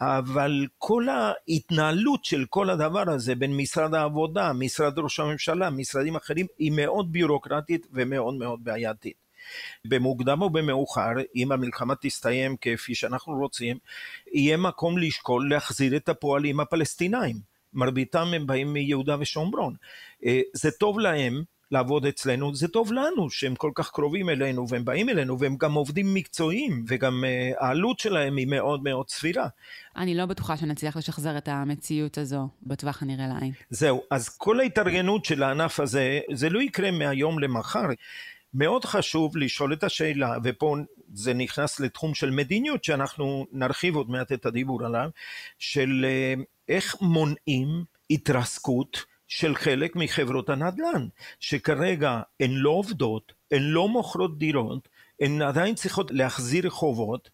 אבל 0.00 0.66
כל 0.78 1.06
ההתנהלות 1.08 2.24
של 2.24 2.44
כל 2.50 2.70
הדבר 2.70 3.10
הזה 3.10 3.34
בין 3.34 3.56
משרד 3.56 3.94
העבודה, 3.94 4.52
משרד 4.52 4.98
ראש 4.98 5.20
הממשלה, 5.20 5.70
משרדים 5.70 6.16
אחרים, 6.16 6.46
היא 6.58 6.72
מאוד 6.72 7.12
ביורוקרטית 7.12 7.86
ומאוד 7.92 8.34
מאוד 8.34 8.64
בעייתית. 8.64 9.27
במוקדם 9.84 10.42
או 10.42 10.50
במאוחר, 10.50 11.12
אם 11.36 11.52
המלחמה 11.52 11.94
תסתיים 12.00 12.56
כפי 12.60 12.94
שאנחנו 12.94 13.32
רוצים, 13.32 13.76
יהיה 14.32 14.56
מקום 14.56 14.98
לשקול 14.98 15.50
להחזיר 15.50 15.96
את 15.96 16.08
הפועלים 16.08 16.60
הפלסטינאים. 16.60 17.36
מרביתם 17.72 18.26
הם 18.34 18.46
באים 18.46 18.72
מיהודה 18.72 19.16
ושומרון. 19.20 19.74
אה, 20.24 20.40
זה 20.54 20.70
טוב 20.70 20.98
להם, 20.98 21.42
לעבוד 21.70 22.06
אצלנו, 22.06 22.54
זה 22.54 22.68
טוב 22.68 22.92
לנו 22.92 23.30
שהם 23.30 23.54
כל 23.54 23.70
כך 23.74 23.90
קרובים 23.90 24.30
אלינו 24.30 24.68
והם 24.68 24.84
באים 24.84 25.08
אלינו 25.08 25.38
והם 25.38 25.56
גם 25.56 25.72
עובדים 25.72 26.14
מקצועיים 26.14 26.84
וגם 26.88 27.24
uh, 27.24 27.64
העלות 27.64 27.98
שלהם 27.98 28.36
היא 28.36 28.46
מאוד 28.46 28.82
מאוד 28.82 29.08
סבירה. 29.08 29.48
אני 29.96 30.14
לא 30.14 30.26
בטוחה 30.26 30.56
שנצליח 30.56 30.96
לשחזר 30.96 31.38
את 31.38 31.48
המציאות 31.48 32.18
הזו 32.18 32.48
בטווח 32.62 33.02
הנראה 33.02 33.26
לעין. 33.28 33.52
זהו, 33.70 34.02
אז 34.10 34.28
כל 34.28 34.60
ההתארגנות 34.60 35.24
של 35.24 35.42
הענף 35.42 35.80
הזה, 35.80 36.20
זה 36.34 36.50
לא 36.50 36.62
יקרה 36.62 36.90
מהיום 36.90 37.38
למחר. 37.38 37.86
מאוד 38.54 38.84
חשוב 38.84 39.36
לשאול 39.36 39.72
את 39.72 39.84
השאלה, 39.84 40.36
ופה 40.44 40.76
זה 41.12 41.34
נכנס 41.34 41.80
לתחום 41.80 42.14
של 42.14 42.30
מדיניות, 42.30 42.84
שאנחנו 42.84 43.46
נרחיב 43.52 43.96
עוד 43.96 44.10
מעט 44.10 44.32
את 44.32 44.46
הדיבור 44.46 44.84
עליו, 44.86 45.08
של 45.58 46.06
uh, 46.38 46.42
איך 46.68 46.96
מונעים 47.00 47.84
התרסקות 48.10 49.04
של 49.28 49.54
חלק 49.54 49.96
מחברות 49.96 50.48
הנדל"ן, 50.48 51.06
שכרגע 51.40 52.20
הן 52.40 52.50
לא 52.50 52.70
עובדות, 52.70 53.32
הן 53.50 53.62
לא 53.62 53.88
מוכרות 53.88 54.38
דירות, 54.38 54.88
הן 55.20 55.42
עדיין 55.42 55.74
צריכות 55.74 56.10
להחזיר 56.10 56.70
חובות, 56.70 57.30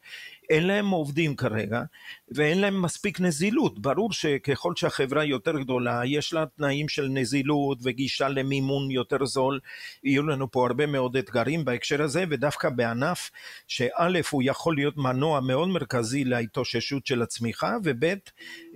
אין 0.50 0.67
להם 0.67 0.91
עובדים 0.91 1.37
כרגע, 1.37 1.83
ואין 2.29 2.61
להם 2.61 2.83
מספיק 2.83 3.21
נזילות. 3.21 3.79
ברור 3.79 4.12
שככל 4.12 4.73
שהחברה 4.76 5.25
יותר 5.25 5.59
גדולה, 5.59 6.00
יש 6.05 6.33
לה 6.33 6.45
תנאים 6.57 6.88
של 6.88 7.09
נזילות 7.09 7.79
וגישה 7.83 8.29
למימון 8.29 8.91
יותר 8.91 9.25
זול. 9.25 9.61
יהיו 10.05 10.23
לנו 10.23 10.50
פה 10.50 10.67
הרבה 10.67 10.87
מאוד 10.87 11.17
אתגרים 11.17 11.64
בהקשר 11.64 12.03
הזה, 12.03 12.25
ודווקא 12.31 12.71
בענף 12.71 13.31
שא' 13.69 14.21
הוא 14.31 14.43
יכול 14.45 14.75
להיות 14.76 14.97
מנוע 14.97 15.41
מאוד 15.41 15.69
מרכזי 15.69 16.25
להתאוששות 16.25 17.07
של 17.07 17.23
הצמיחה, 17.23 17.76
וב' 17.85 18.05
אה, 18.05 18.19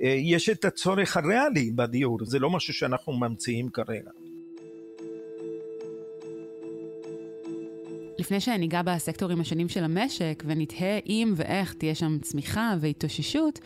יש 0.03 0.49
את 0.49 0.65
הצורך 0.65 1.17
הריאלי 1.17 1.71
בדיור, 1.75 2.19
זה 2.25 2.39
לא 2.39 2.51
משהו 2.51 2.75
שאנחנו 2.75 3.13
ממציאים 3.13 3.69
כרגע. 3.69 4.11
לפני 8.19 8.41
שניגע 8.41 8.83
בסקטורים 8.83 9.41
השונים 9.41 9.69
של 9.69 9.85
המשק 9.85 10.43
ונתהה 10.47 10.99
אם 11.07 11.33
ואיך 11.37 11.75
תהיה 11.75 11.95
שם 11.95 12.19
צמיחה 12.23 12.75
והתאוששות, 12.81 13.59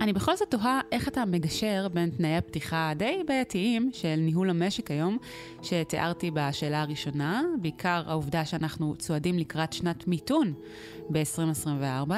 אני 0.00 0.12
בכל 0.12 0.36
זאת 0.36 0.50
תוהה 0.50 0.80
איך 0.92 1.08
אתה 1.08 1.24
מגשר 1.24 1.88
בין 1.92 2.10
תנאי 2.10 2.36
הפתיחה 2.36 2.90
הדי 2.90 3.22
בעייתיים 3.26 3.90
של 3.92 4.14
ניהול 4.16 4.50
המשק 4.50 4.90
היום, 4.90 5.18
שתיארתי 5.62 6.30
בשאלה 6.30 6.82
הראשונה, 6.82 7.42
בעיקר 7.60 8.02
העובדה 8.06 8.44
שאנחנו 8.44 8.94
צועדים 8.98 9.38
לקראת 9.38 9.72
שנת 9.72 10.08
מיתון 10.08 10.54
ב-2024, 11.10 12.12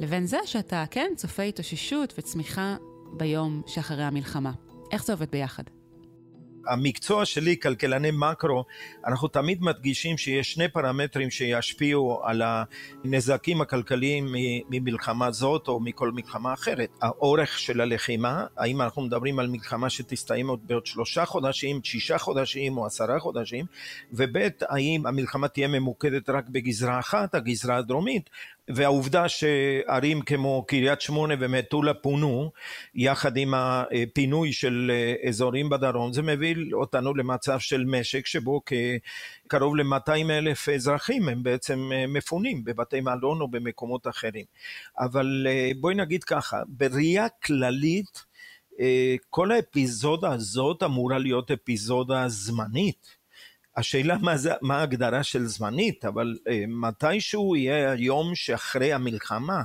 לבין 0.00 0.26
זה 0.26 0.38
שאתה, 0.44 0.84
כן, 0.90 1.12
צופה 1.16 1.42
התאוששות 1.42 2.14
וצמיחה 2.18 2.76
ביום 3.12 3.62
שאחרי 3.66 4.04
המלחמה. 4.04 4.52
איך 4.92 5.04
זה 5.04 5.12
עובד 5.12 5.30
ביחד? 5.30 5.77
המקצוע 6.68 7.24
שלי, 7.24 7.56
כלכלני 7.60 8.10
מקרו, 8.10 8.64
אנחנו 9.06 9.28
תמיד 9.28 9.62
מדגישים 9.62 10.18
שיש 10.18 10.52
שני 10.52 10.68
פרמטרים 10.68 11.30
שישפיעו 11.30 12.20
על 12.24 12.42
הנזקים 13.04 13.60
הכלכליים 13.60 14.34
ממלחמה 14.70 15.30
זאת 15.30 15.68
או 15.68 15.80
מכל 15.80 16.12
מלחמה 16.12 16.52
אחרת. 16.52 16.90
האורך 17.02 17.58
של 17.58 17.80
הלחימה, 17.80 18.46
האם 18.56 18.82
אנחנו 18.82 19.02
מדברים 19.02 19.38
על 19.38 19.46
מלחמה 19.46 19.90
שתסתיים 19.90 20.48
עוד 20.48 20.60
בעוד 20.66 20.86
שלושה 20.86 21.24
חודשים, 21.24 21.80
שישה 21.84 22.18
חודשים 22.18 22.78
או 22.78 22.86
עשרה 22.86 23.20
חודשים, 23.20 23.66
וב' 24.12 24.36
האם 24.68 25.06
המלחמה 25.06 25.48
תהיה 25.48 25.68
ממוקדת 25.68 26.30
רק 26.30 26.48
בגזרה 26.48 26.98
אחת, 26.98 27.34
הגזרה 27.34 27.76
הדרומית, 27.76 28.30
והעובדה 28.74 29.28
שערים 29.28 30.22
כמו 30.22 30.64
קריית 30.66 31.00
שמונה 31.00 31.34
ומטולה 31.40 31.94
פונו 31.94 32.50
יחד 32.94 33.36
עם 33.36 33.54
הפינוי 33.56 34.52
של 34.52 34.92
אזורים 35.28 35.68
בדרום 35.68 36.12
זה 36.12 36.22
מביא 36.22 36.54
אותנו 36.72 37.14
למצב 37.14 37.58
של 37.58 37.84
משק 37.84 38.26
שבו 38.26 38.60
קרוב 39.48 39.76
ל-200 39.76 40.30
אלף 40.30 40.68
אזרחים 40.68 41.28
הם 41.28 41.42
בעצם 41.42 41.90
מפונים 42.08 42.64
בבתי 42.64 43.00
מלון 43.00 43.40
או 43.40 43.48
במקומות 43.48 44.06
אחרים. 44.06 44.44
אבל 44.98 45.46
בואי 45.80 45.94
נגיד 45.94 46.24
ככה, 46.24 46.62
בראייה 46.68 47.28
כללית 47.28 48.24
כל 49.30 49.52
האפיזודה 49.52 50.32
הזאת 50.32 50.82
אמורה 50.82 51.18
להיות 51.18 51.50
אפיזודה 51.50 52.28
זמנית. 52.28 53.17
השאלה 53.78 54.18
מה, 54.18 54.36
זה, 54.36 54.52
מה 54.62 54.78
ההגדרה 54.78 55.22
של 55.22 55.46
זמנית, 55.46 56.04
אבל 56.04 56.36
אה, 56.48 56.64
מתישהו 56.68 57.56
יהיה 57.56 57.90
היום 57.92 58.34
שאחרי 58.34 58.92
המלחמה, 58.92 59.62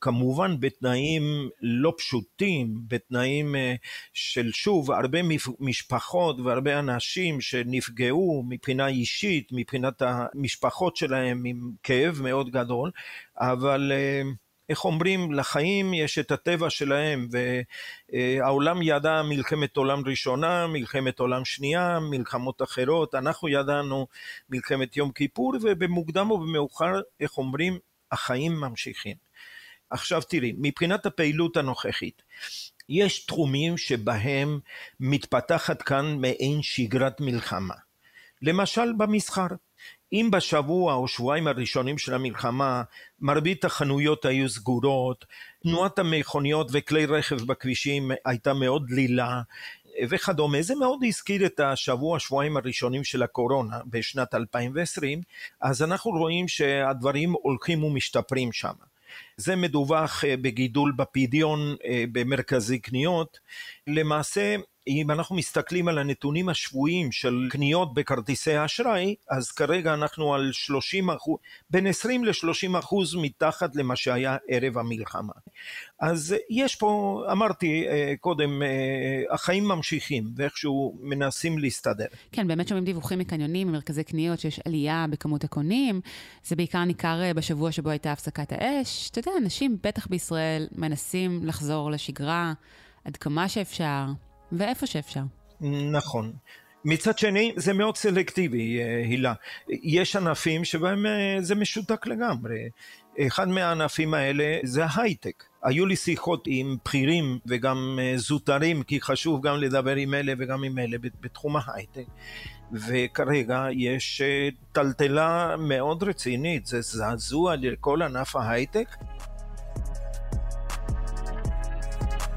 כמובן 0.00 0.60
בתנאים 0.60 1.22
לא 1.60 1.94
פשוטים, 1.98 2.74
בתנאים 2.88 3.56
אה, 3.56 3.74
של 4.12 4.52
שוב 4.52 4.92
הרבה 4.92 5.18
משפחות 5.60 6.40
והרבה 6.40 6.78
אנשים 6.78 7.40
שנפגעו 7.40 8.44
מבחינה 8.48 8.86
אישית, 8.86 9.48
מבחינת 9.52 10.02
המשפחות 10.02 10.96
שלהם 10.96 11.44
עם 11.44 11.70
כאב 11.82 12.20
מאוד 12.22 12.50
גדול, 12.50 12.90
אבל 13.38 13.92
אה, 13.94 14.22
איך 14.72 14.84
אומרים, 14.84 15.32
לחיים 15.32 15.94
יש 15.94 16.18
את 16.18 16.30
הטבע 16.30 16.70
שלהם, 16.70 17.28
והעולם 18.12 18.82
ידע 18.82 19.22
מלחמת 19.22 19.76
עולם 19.76 20.02
ראשונה, 20.06 20.66
מלחמת 20.66 21.18
עולם 21.18 21.44
שנייה, 21.44 21.98
מלחמות 22.00 22.62
אחרות, 22.62 23.14
אנחנו 23.14 23.48
ידענו 23.48 24.06
מלחמת 24.50 24.96
יום 24.96 25.12
כיפור, 25.12 25.54
ובמוקדם 25.62 26.30
או 26.30 26.38
במאוחר, 26.38 27.00
איך 27.20 27.38
אומרים, 27.38 27.78
החיים 28.12 28.60
ממשיכים. 28.60 29.16
עכשיו 29.90 30.22
תראי, 30.22 30.52
מבחינת 30.58 31.06
הפעילות 31.06 31.56
הנוכחית, 31.56 32.22
יש 32.88 33.26
תחומים 33.26 33.78
שבהם 33.78 34.60
מתפתחת 35.00 35.82
כאן 35.82 36.16
מעין 36.20 36.62
שגרת 36.62 37.20
מלחמה. 37.20 37.74
למשל 38.42 38.92
במסחר. 38.98 39.46
אם 40.12 40.28
בשבוע 40.32 40.94
או 40.94 41.08
שבועיים 41.08 41.46
הראשונים 41.46 41.98
של 41.98 42.14
המלחמה 42.14 42.82
מרבית 43.20 43.64
החנויות 43.64 44.24
היו 44.24 44.48
סגורות, 44.48 45.24
תנועת 45.62 45.98
המכוניות 45.98 46.68
וכלי 46.72 47.06
רכב 47.06 47.36
בכבישים 47.36 48.10
הייתה 48.24 48.54
מאוד 48.54 48.86
דלילה 48.86 49.40
וכדומה, 50.08 50.62
זה 50.62 50.74
מאוד 50.74 50.98
הזכיר 51.06 51.46
את 51.46 51.60
השבוע 51.60 52.18
שבועיים 52.18 52.56
הראשונים 52.56 53.04
של 53.04 53.22
הקורונה 53.22 53.78
בשנת 53.86 54.34
2020, 54.34 55.20
אז 55.60 55.82
אנחנו 55.82 56.10
רואים 56.10 56.48
שהדברים 56.48 57.32
הולכים 57.32 57.84
ומשתפרים 57.84 58.52
שם. 58.52 58.74
זה 59.36 59.56
מדווח 59.56 60.24
אה, 60.24 60.36
בגידול 60.36 60.92
בפדיון 60.96 61.76
אה, 61.84 62.04
במרכזי 62.12 62.78
קניות. 62.78 63.40
למעשה 63.86 64.56
אם 64.86 65.10
אנחנו 65.10 65.36
מסתכלים 65.36 65.88
על 65.88 65.98
הנתונים 65.98 66.48
השבועיים 66.48 67.12
של 67.12 67.48
קניות 67.50 67.94
בכרטיסי 67.94 68.52
האשראי, 68.52 69.14
אז 69.30 69.50
כרגע 69.50 69.94
אנחנו 69.94 70.34
על 70.34 70.52
30 70.52 71.10
אחוז, 71.10 71.38
בין 71.70 71.86
20 71.86 72.24
ל-30 72.24 72.78
אחוז 72.78 73.14
מתחת 73.14 73.76
למה 73.76 73.96
שהיה 73.96 74.36
ערב 74.48 74.78
המלחמה. 74.78 75.32
אז 76.00 76.34
יש 76.50 76.76
פה, 76.76 77.22
אמרתי 77.32 77.88
אה, 77.88 78.14
קודם, 78.20 78.62
אה, 78.62 79.34
החיים 79.34 79.64
ממשיכים 79.64 80.24
ואיכשהו 80.36 80.98
מנסים 81.00 81.58
להסתדר. 81.58 82.06
כן, 82.32 82.48
באמת 82.48 82.68
שומעים 82.68 82.84
דיווחים 82.84 83.18
מקניונים, 83.18 83.68
ממרכזי 83.68 84.04
קניות, 84.04 84.40
שיש 84.40 84.60
עלייה 84.64 85.06
בכמות 85.10 85.44
הקונים. 85.44 86.00
זה 86.44 86.56
בעיקר 86.56 86.84
ניכר 86.84 87.22
אה, 87.22 87.34
בשבוע 87.34 87.72
שבו 87.72 87.90
הייתה 87.90 88.12
הפסקת 88.12 88.52
האש. 88.52 89.10
אתה 89.10 89.18
יודע, 89.18 89.30
אנשים, 89.42 89.78
בטח 89.82 90.06
בישראל, 90.06 90.66
מנסים 90.72 91.40
לחזור 91.46 91.90
לשגרה. 91.90 92.52
עד 93.04 93.16
כמה 93.16 93.48
שאפשר 93.48 94.04
ואיפה 94.52 94.86
שאפשר. 94.86 95.20
נכון. 95.90 96.32
מצד 96.84 97.18
שני, 97.18 97.52
זה 97.56 97.72
מאוד 97.72 97.96
סלקטיבי, 97.96 98.78
אה, 98.78 98.96
הילה. 98.96 99.32
יש 99.68 100.16
ענפים 100.16 100.64
שבהם 100.64 101.06
אה, 101.06 101.36
זה 101.40 101.54
משותק 101.54 102.06
לגמרי. 102.06 102.68
אחד 103.26 103.48
מהענפים 103.48 104.14
האלה 104.14 104.58
זה 104.62 104.84
ההייטק. 104.84 105.44
היו 105.62 105.86
לי 105.86 105.96
שיחות 105.96 106.44
עם 106.46 106.76
בכירים 106.84 107.38
וגם 107.46 107.98
אה, 108.02 108.12
זוטרים, 108.16 108.82
כי 108.82 109.00
חשוב 109.00 109.46
גם 109.46 109.56
לדבר 109.56 109.96
עם 109.96 110.14
אלה 110.14 110.32
וגם 110.38 110.64
עם 110.64 110.78
אלה 110.78 110.96
בתחום 111.20 111.56
ההייטק. 111.56 112.06
וכרגע 112.72 113.66
יש 113.72 114.22
טלטלה 114.72 115.56
מאוד 115.56 116.02
רצינית, 116.02 116.66
זה 116.66 116.80
זעזוע 116.80 117.54
לכל 117.56 118.02
ענף 118.02 118.36
ההייטק. 118.36 118.88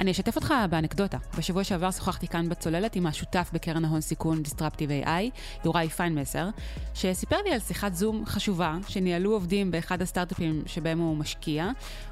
אני 0.05 0.11
אשתף 0.11 0.35
אותך 0.35 0.53
באנקדוטה. 0.69 1.17
בשבוע 1.37 1.63
שעבר 1.63 1.91
שוחחתי 1.91 2.27
כאן 2.27 2.49
בצוללת 2.49 2.95
עם 2.95 3.05
השותף 3.05 3.49
בקרן 3.53 3.85
ההון 3.85 4.01
סיכון 4.01 4.41
Disruptive 4.45 5.05
AI, 5.05 5.39
יוראי 5.65 5.89
פיינמסר, 5.89 6.49
שסיפר 6.93 7.35
לי 7.45 7.53
על 7.53 7.59
שיחת 7.59 7.93
זום 7.93 8.25
חשובה 8.25 8.77
שניהלו 8.87 9.31
עובדים 9.31 9.71
באחד 9.71 10.01
הסטארט-אפים 10.01 10.63
שבהם 10.65 10.99
הוא 10.99 11.17
משקיע, 11.17 11.69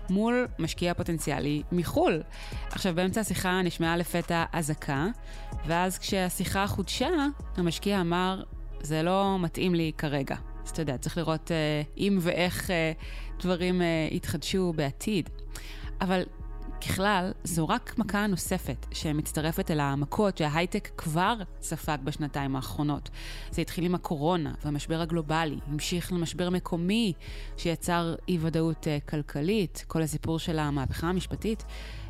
מול 0.09 0.47
משקיע 0.59 0.93
פוטנציאלי 0.93 1.63
מחו"ל. 1.71 2.21
עכשיו, 2.69 2.95
באמצע 2.95 3.21
השיחה 3.21 3.61
נשמעה 3.61 3.97
לפתע 3.97 4.43
אזעקה, 4.53 5.07
ואז 5.67 5.97
כשהשיחה 5.97 6.67
חודשה, 6.67 7.09
המשקיע 7.57 8.01
אמר, 8.01 8.43
זה 8.81 9.03
לא 9.03 9.37
מתאים 9.39 9.75
לי 9.75 9.91
כרגע. 9.97 10.35
אז 10.65 10.69
אתה 10.69 10.81
יודע, 10.81 10.97
צריך 10.97 11.17
לראות 11.17 11.51
uh, 11.51 11.97
אם 11.97 12.17
ואיך 12.21 12.69
uh, 12.69 13.43
דברים 13.43 13.81
uh, 13.81 14.13
יתחדשו 14.13 14.73
בעתיד. 14.75 15.29
אבל 16.01 16.23
ככלל, 16.83 17.31
זו 17.43 17.67
רק 17.67 17.95
מכה 17.97 18.27
נוספת 18.27 18.85
שמצטרפת 18.91 19.71
אל 19.71 19.79
המכות 19.79 20.37
שההייטק 20.37 20.89
כבר 20.97 21.35
ספג 21.61 21.97
בשנתיים 22.03 22.55
האחרונות. 22.55 23.09
זה 23.51 23.61
התחיל 23.61 23.85
עם 23.85 23.95
הקורונה 23.95 24.53
והמשבר 24.63 25.01
הגלובלי, 25.01 25.59
המשיך 25.65 26.13
למשבר 26.13 26.49
מקומי 26.49 27.13
שיצר 27.57 28.15
אי-ודאות 28.27 28.87
אה, 28.87 28.97
כלכלית, 29.09 29.83
כל 29.87 30.01
הסיפור 30.01 30.39
של 30.39 30.59
המהפכה 30.59 31.07
המשפטית, 31.07 31.63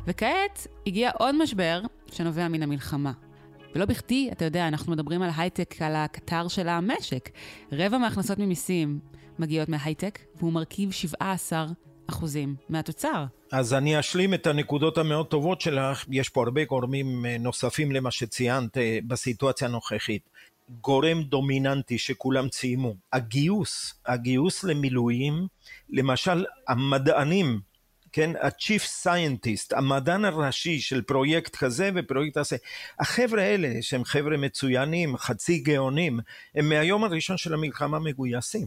וכעת 0.06 0.66
הגיע 0.86 1.10
עוד 1.18 1.42
משבר 1.42 1.80
שנובע 2.12 2.48
מן 2.48 2.62
המלחמה. 2.62 3.12
ולא 3.74 3.84
בכדי, 3.84 4.28
אתה 4.32 4.44
יודע, 4.44 4.68
אנחנו 4.68 4.92
מדברים 4.92 5.22
על 5.22 5.30
הייטק, 5.36 5.82
על 5.82 5.96
הקטר 5.96 6.48
של 6.48 6.68
המשק. 6.68 7.30
רבע 7.72 7.98
מההכנסות 7.98 8.38
ממיסים 8.38 8.98
מגיעות 9.38 9.68
מהייטק, 9.68 10.18
והוא 10.36 10.52
מרכיב 10.52 10.92
17 10.92 11.66
אחוזים 12.06 12.54
מהתוצר. 12.68 13.24
אז 13.52 13.74
אני 13.74 14.00
אשלים 14.00 14.34
את 14.34 14.46
הנקודות 14.46 14.98
המאוד 14.98 15.26
טובות 15.26 15.60
שלך, 15.60 16.04
יש 16.10 16.28
פה 16.28 16.42
הרבה 16.42 16.64
גורמים 16.64 17.26
אה, 17.26 17.38
נוספים 17.38 17.92
למה 17.92 18.10
שציינת 18.10 18.78
אה, 18.78 18.98
בסיטואציה 19.06 19.68
הנוכחית. 19.68 20.28
גורם 20.80 21.22
דומיננטי 21.22 21.98
שכולם 21.98 22.48
ציימו, 22.48 22.94
הגיוס, 23.12 23.94
הגיוס 24.06 24.64
למילואים, 24.64 25.46
למשל 25.90 26.44
המדענים, 26.68 27.60
כן, 28.12 28.30
ה-Chief 28.40 29.04
Scientist, 29.04 29.76
המדען 29.76 30.24
הראשי 30.24 30.80
של 30.80 31.02
פרויקט 31.02 31.56
כזה 31.56 31.90
ופרויקט 31.94 32.36
הזה, 32.36 32.56
החבר'ה 33.00 33.42
האלה 33.42 33.68
שהם 33.80 34.04
חבר'ה 34.04 34.36
מצוינים, 34.36 35.16
חצי 35.16 35.58
גאונים, 35.58 36.20
הם 36.54 36.68
מהיום 36.68 37.04
הראשון 37.04 37.36
של 37.36 37.54
המלחמה 37.54 37.98
מגויסים. 37.98 38.66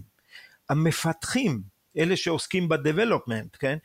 המפתחים, 0.70 1.62
אלה 1.98 2.16
שעוסקים 2.16 2.70
בדבלופמנט, 2.70 3.58
כן? 3.60 3.78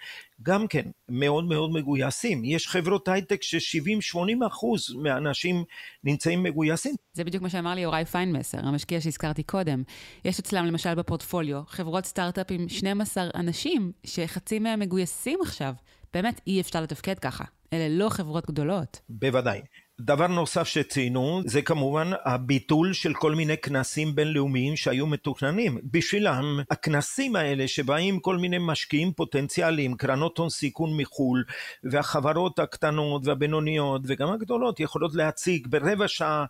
גם 0.42 0.68
כן 0.68 0.82
מאוד 1.08 1.44
מאוד 1.44 1.70
מגויסים. 1.72 2.44
יש 2.44 2.68
חברות 2.68 3.08
הייטק 3.08 3.42
ש-70-80 3.42 4.46
אחוז 4.46 4.94
מהאנשים 4.94 5.64
נמצאים 6.04 6.42
מגויסים. 6.42 6.94
זה 7.12 7.24
בדיוק 7.24 7.42
מה 7.42 7.50
שאמר 7.50 7.74
לי 7.74 7.80
יוראי 7.80 8.04
פיינמסר, 8.04 8.58
המשקיע 8.62 9.00
שהזכרתי 9.00 9.42
קודם. 9.42 9.82
יש 10.24 10.38
אצלם 10.38 10.66
למשל 10.66 10.94
בפורטפוליו 10.94 11.62
חברות 11.66 12.04
סטארט-אפ 12.04 12.46
עם 12.50 12.68
12 12.68 13.28
אנשים, 13.34 13.92
שחצי 14.04 14.58
מהם 14.58 14.80
מגויסים 14.80 15.38
עכשיו. 15.42 15.74
באמת 16.14 16.40
אי 16.46 16.60
אפשר 16.60 16.80
לתפקד 16.80 17.18
ככה. 17.18 17.44
אלה 17.72 17.88
לא 17.88 18.08
חברות 18.08 18.46
גדולות. 18.46 19.00
בוודאי. 19.08 19.60
דבר 20.00 20.26
נוסף 20.26 20.68
שציינו 20.68 21.42
זה 21.46 21.62
כמובן 21.62 22.10
הביטול 22.24 22.92
של 22.92 23.14
כל 23.14 23.34
מיני 23.34 23.56
כנסים 23.56 24.14
בינלאומיים 24.14 24.76
שהיו 24.76 25.06
מתוכננים. 25.06 25.78
בשבילם 25.84 26.60
הכנסים 26.70 27.36
האלה 27.36 27.68
שבאים 27.68 28.20
כל 28.20 28.36
מיני 28.36 28.56
משקיעים 28.60 29.12
פוטנציאליים, 29.12 29.96
קרנות 29.96 30.38
הון 30.38 30.50
סיכון 30.50 30.96
מחו"ל 30.96 31.44
והחברות 31.84 32.58
הקטנות 32.58 33.26
והבינוניות 33.26 34.02
וגם 34.06 34.32
הגדולות 34.32 34.80
יכולות 34.80 35.14
להציג 35.14 35.66
ברבע 35.66 36.08
שעה 36.08 36.44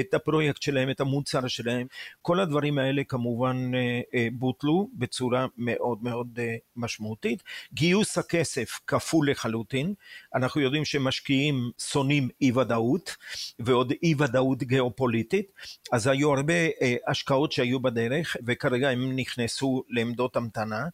את 0.00 0.14
הפרויקט 0.14 0.62
שלהם, 0.62 0.90
את 0.90 1.00
המוצר 1.00 1.46
שלהם. 1.46 1.86
כל 2.22 2.40
הדברים 2.40 2.78
האלה 2.78 3.04
כמובן 3.04 3.70
אה, 3.74 4.00
אה, 4.14 4.28
בוטלו 4.32 4.90
בצורה 4.94 5.46
מאוד 5.56 5.98
מאוד 6.02 6.38
אה, 6.38 6.56
משמעותית. 6.76 7.42
גיוס 7.72 8.18
הכסף 8.18 8.80
כפול 8.86 9.30
לחלוטין. 9.30 9.94
אנחנו 10.34 10.60
יודעים 10.60 10.84
שמשקיעים 10.84 11.70
שונאים 11.78 12.28
אי 12.40 12.52
ודאות. 12.52 12.97
ודאות, 12.98 13.16
ועוד 13.58 13.92
אי 14.02 14.14
ודאות 14.18 14.62
גיאופוליטית, 14.62 15.52
אז 15.92 16.06
היו 16.06 16.34
הרבה 16.34 16.54
אה, 16.54 16.94
השקעות 17.06 17.52
שהיו 17.52 17.80
בדרך, 17.80 18.36
וכרגע 18.46 18.90
הם 18.90 19.16
נכנסו 19.16 19.82
לעמדות 19.88 20.36
המתנה. 20.36 20.86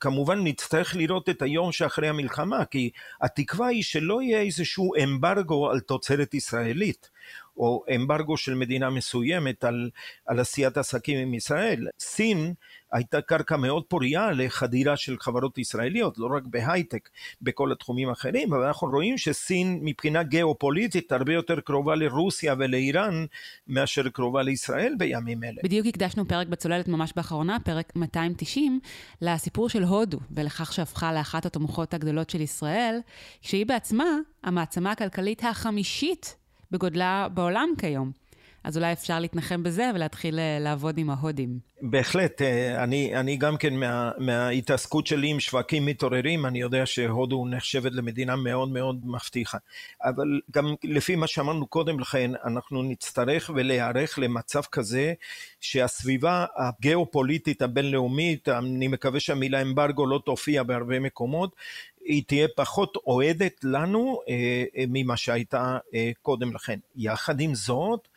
כמובן 0.00 0.44
נצטרך 0.44 0.96
לראות 0.96 1.28
את 1.28 1.42
היום 1.42 1.72
שאחרי 1.72 2.08
המלחמה, 2.08 2.64
כי 2.64 2.90
התקווה 3.20 3.66
היא 3.66 3.82
שלא 3.82 4.22
יהיה 4.22 4.40
איזשהו 4.40 4.92
אמברגו 5.02 5.70
על 5.70 5.80
תוצרת 5.80 6.34
ישראלית. 6.34 7.10
או 7.56 7.84
אמברגו 7.94 8.36
של 8.36 8.54
מדינה 8.54 8.90
מסוימת 8.90 9.64
על, 9.64 9.90
על 10.26 10.40
עשיית 10.40 10.76
עסקים 10.76 11.18
עם 11.18 11.34
ישראל. 11.34 11.88
סין 12.00 12.54
הייתה 12.92 13.20
קרקע 13.20 13.56
מאוד 13.56 13.84
פוריה 13.84 14.30
לחדירה 14.30 14.96
של 14.96 15.16
חברות 15.20 15.58
ישראליות, 15.58 16.18
לא 16.18 16.28
רק 16.36 16.42
בהייטק, 16.46 17.08
בכל 17.42 17.72
התחומים 17.72 18.08
האחרים, 18.08 18.54
אבל 18.54 18.62
אנחנו 18.66 18.88
רואים 18.88 19.18
שסין 19.18 19.78
מבחינה 19.82 20.22
גיאופוליטית 20.22 21.12
הרבה 21.12 21.32
יותר 21.32 21.60
קרובה 21.60 21.94
לרוסיה 21.94 22.54
ולאיראן 22.58 23.24
מאשר 23.68 24.08
קרובה 24.08 24.42
לישראל 24.42 24.94
בימים 24.98 25.44
אלה. 25.44 25.60
בדיוק 25.64 25.86
הקדשנו 25.86 26.28
פרק 26.28 26.46
בצוללת 26.46 26.88
ממש 26.88 27.12
באחרונה, 27.16 27.56
פרק 27.64 27.92
290, 27.96 28.80
לסיפור 29.20 29.68
של 29.68 29.82
הודו 29.82 30.18
ולכך 30.30 30.72
שהפכה 30.72 31.12
לאחת 31.12 31.46
התומכות 31.46 31.94
הגדולות 31.94 32.30
של 32.30 32.40
ישראל, 32.40 32.98
שהיא 33.40 33.66
בעצמה 33.66 34.04
המעצמה 34.42 34.90
הכלכלית 34.90 35.44
החמישית 35.44 36.36
בגודלה 36.70 37.28
בעולם 37.34 37.68
כיום. 37.78 38.22
אז 38.64 38.76
אולי 38.76 38.92
אפשר 38.92 39.20
להתנחם 39.20 39.62
בזה 39.62 39.90
ולהתחיל 39.94 40.38
אה, 40.38 40.58
לעבוד 40.60 40.98
עם 40.98 41.10
ההודים. 41.10 41.58
בהחלט, 41.82 42.42
אה, 42.42 42.84
אני, 42.84 43.16
אני 43.16 43.36
גם 43.36 43.56
כן 43.56 43.74
מה, 43.74 44.10
מההתעסקות 44.18 45.06
שלי 45.06 45.28
עם 45.28 45.40
שווקים 45.40 45.86
מתעוררים, 45.86 46.46
אני 46.46 46.60
יודע 46.60 46.86
שהודו 46.86 47.46
נחשבת 47.46 47.92
למדינה 47.92 48.36
מאוד 48.36 48.68
מאוד 48.68 49.00
מבטיחה. 49.04 49.58
אבל 50.04 50.40
גם 50.50 50.74
לפי 50.84 51.16
מה 51.16 51.26
שאמרנו 51.26 51.66
קודם 51.66 52.00
לכן, 52.00 52.30
אנחנו 52.44 52.82
נצטרך 52.82 53.50
ולהיערך 53.54 54.18
למצב 54.18 54.62
כזה 54.62 55.12
שהסביבה 55.60 56.46
הגיאופוליטית 56.56 57.62
הבינלאומית, 57.62 58.48
אני 58.48 58.88
מקווה 58.88 59.20
שהמילה 59.20 59.62
אמברגו 59.62 60.06
לא 60.06 60.20
תופיע 60.24 60.62
בהרבה 60.62 61.00
מקומות, 61.00 61.56
היא 62.04 62.22
תהיה 62.26 62.48
פחות 62.56 62.96
אוהדת 63.06 63.64
לנו 63.64 64.20
אה, 64.28 64.64
אה, 64.76 64.84
ממה 64.88 65.16
שהייתה 65.16 65.78
אה, 65.94 66.10
קודם 66.22 66.54
לכן. 66.54 66.78
יחד 66.96 67.40
עם 67.40 67.54
זאת, 67.54 68.08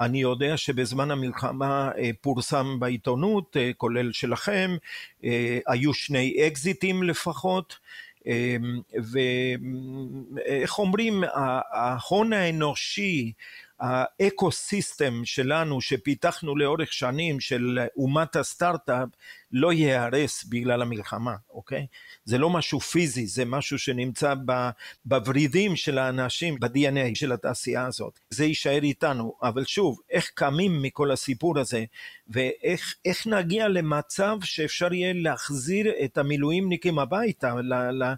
אני 0.00 0.20
יודע 0.20 0.56
שבזמן 0.56 1.10
המלחמה 1.10 1.90
אה, 1.98 2.10
פורסם 2.20 2.80
בעיתונות, 2.80 3.56
אה, 3.56 3.70
כולל 3.76 4.12
שלכם, 4.12 4.76
אה, 5.24 5.58
היו 5.66 5.94
שני 5.94 6.46
אקזיטים 6.46 7.02
לפחות, 7.02 7.78
ואיך 10.34 10.78
אומרים, 10.78 11.24
ההון 11.72 12.32
האנושי 12.32 13.32
ה 13.80 14.52
ecosystem 14.52 15.24
שלנו 15.24 15.80
שפיתחנו 15.80 16.56
לאורך 16.56 16.92
שנים 16.92 17.40
של 17.40 17.78
אומת 17.96 18.36
הסטארט-אפ 18.36 19.08
לא 19.56 19.72
ייהרס 19.72 20.44
בגלל 20.44 20.82
המלחמה, 20.82 21.34
אוקיי? 21.50 21.86
זה 22.24 22.38
לא 22.38 22.50
משהו 22.50 22.80
פיזי, 22.80 23.26
זה 23.26 23.44
משהו 23.44 23.78
שנמצא 23.78 24.34
בוורידים 25.04 25.76
של 25.76 25.98
האנשים, 25.98 26.60
ב-DNA 26.60 27.14
של 27.14 27.32
התעשייה 27.32 27.86
הזאת. 27.86 28.18
זה 28.30 28.44
יישאר 28.44 28.82
איתנו, 28.82 29.34
אבל 29.42 29.64
שוב, 29.64 30.00
איך 30.10 30.30
קמים 30.34 30.82
מכל 30.82 31.10
הסיפור 31.10 31.58
הזה, 31.58 31.84
ואיך 32.28 33.26
נגיע 33.26 33.68
למצב 33.68 34.36
שאפשר 34.42 34.92
יהיה 34.92 35.12
להחזיר 35.16 35.92
את 36.04 36.18
המילואימניקים 36.18 36.98
הביתה, 36.98 37.54
ל, 37.54 37.74
ל, 37.74 38.14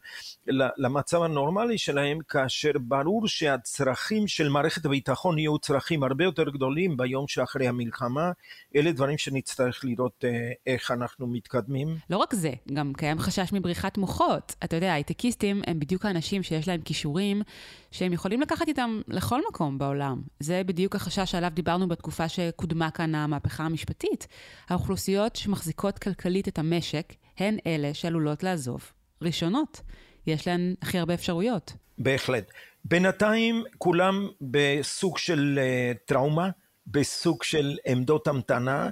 ל, 0.46 0.68
למצב 0.76 1.22
הנורמלי 1.22 1.78
שלהם, 1.78 2.18
כאשר 2.28 2.72
ברור 2.80 3.28
שהצרכים 3.28 4.28
של 4.28 4.48
מערכת 4.48 4.84
הביטחון 4.84 5.38
יהיו 5.38 5.58
צרכים 5.58 6.02
הרבה 6.02 6.24
יותר 6.24 6.50
גדולים 6.50 6.96
ביום 6.96 7.28
שאחרי 7.28 7.68
המלחמה, 7.68 8.30
אלה 8.76 8.92
דברים 8.92 9.18
שנצטרך 9.18 9.84
לראות 9.84 10.24
אה, 10.24 10.52
איך 10.66 10.90
אנחנו 10.90 11.25
אנחנו 11.26 11.36
מתקדמים. 11.36 11.96
לא 12.10 12.16
רק 12.16 12.34
זה, 12.34 12.50
גם 12.72 12.92
קיים 12.96 13.18
חשש 13.18 13.52
מבריחת 13.52 13.98
מוחות. 13.98 14.54
אתה 14.64 14.76
יודע, 14.76 14.92
הייטקיסטים 14.92 15.62
הם 15.66 15.80
בדיוק 15.80 16.04
האנשים 16.04 16.42
שיש 16.42 16.68
להם 16.68 16.80
כישורים 16.80 17.42
שהם 17.90 18.12
יכולים 18.12 18.40
לקחת 18.40 18.68
איתם 18.68 19.00
לכל 19.08 19.40
מקום 19.48 19.78
בעולם. 19.78 20.22
זה 20.40 20.62
בדיוק 20.66 20.96
החשש 20.96 21.30
שעליו 21.30 21.50
דיברנו 21.54 21.88
בתקופה 21.88 22.28
שקודמה 22.28 22.90
כאן 22.90 23.14
המהפכה 23.14 23.64
המשפטית. 23.64 24.26
האוכלוסיות 24.68 25.36
שמחזיקות 25.36 25.98
כלכלית 25.98 26.48
את 26.48 26.58
המשק 26.58 27.12
הן 27.38 27.56
אלה 27.66 27.94
שעלולות 27.94 28.42
לעזוב 28.42 28.92
ראשונות. 29.22 29.80
יש 30.26 30.48
להן 30.48 30.74
הכי 30.82 30.98
הרבה 30.98 31.14
אפשרויות. 31.14 31.72
בהחלט. 31.98 32.50
בינתיים 32.84 33.64
כולם 33.78 34.28
בסוג 34.40 35.18
של 35.18 35.58
uh, 35.58 35.98
טראומה, 36.06 36.50
בסוג 36.86 37.42
של 37.42 37.76
עמדות 37.86 38.28
המתנה, 38.28 38.90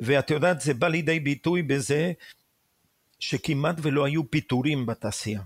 ואת 0.00 0.30
יודעת, 0.30 0.60
זה 0.60 0.74
בא 0.74 0.88
לידי 0.88 1.20
ביטוי 1.20 1.62
בזה 1.62 2.12
שכמעט 3.18 3.76
ולא 3.82 4.04
היו 4.04 4.30
פיטורים 4.30 4.86
בתעשייה. 4.86 5.42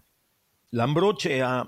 למרות 0.73 1.21
שה... 1.21 1.62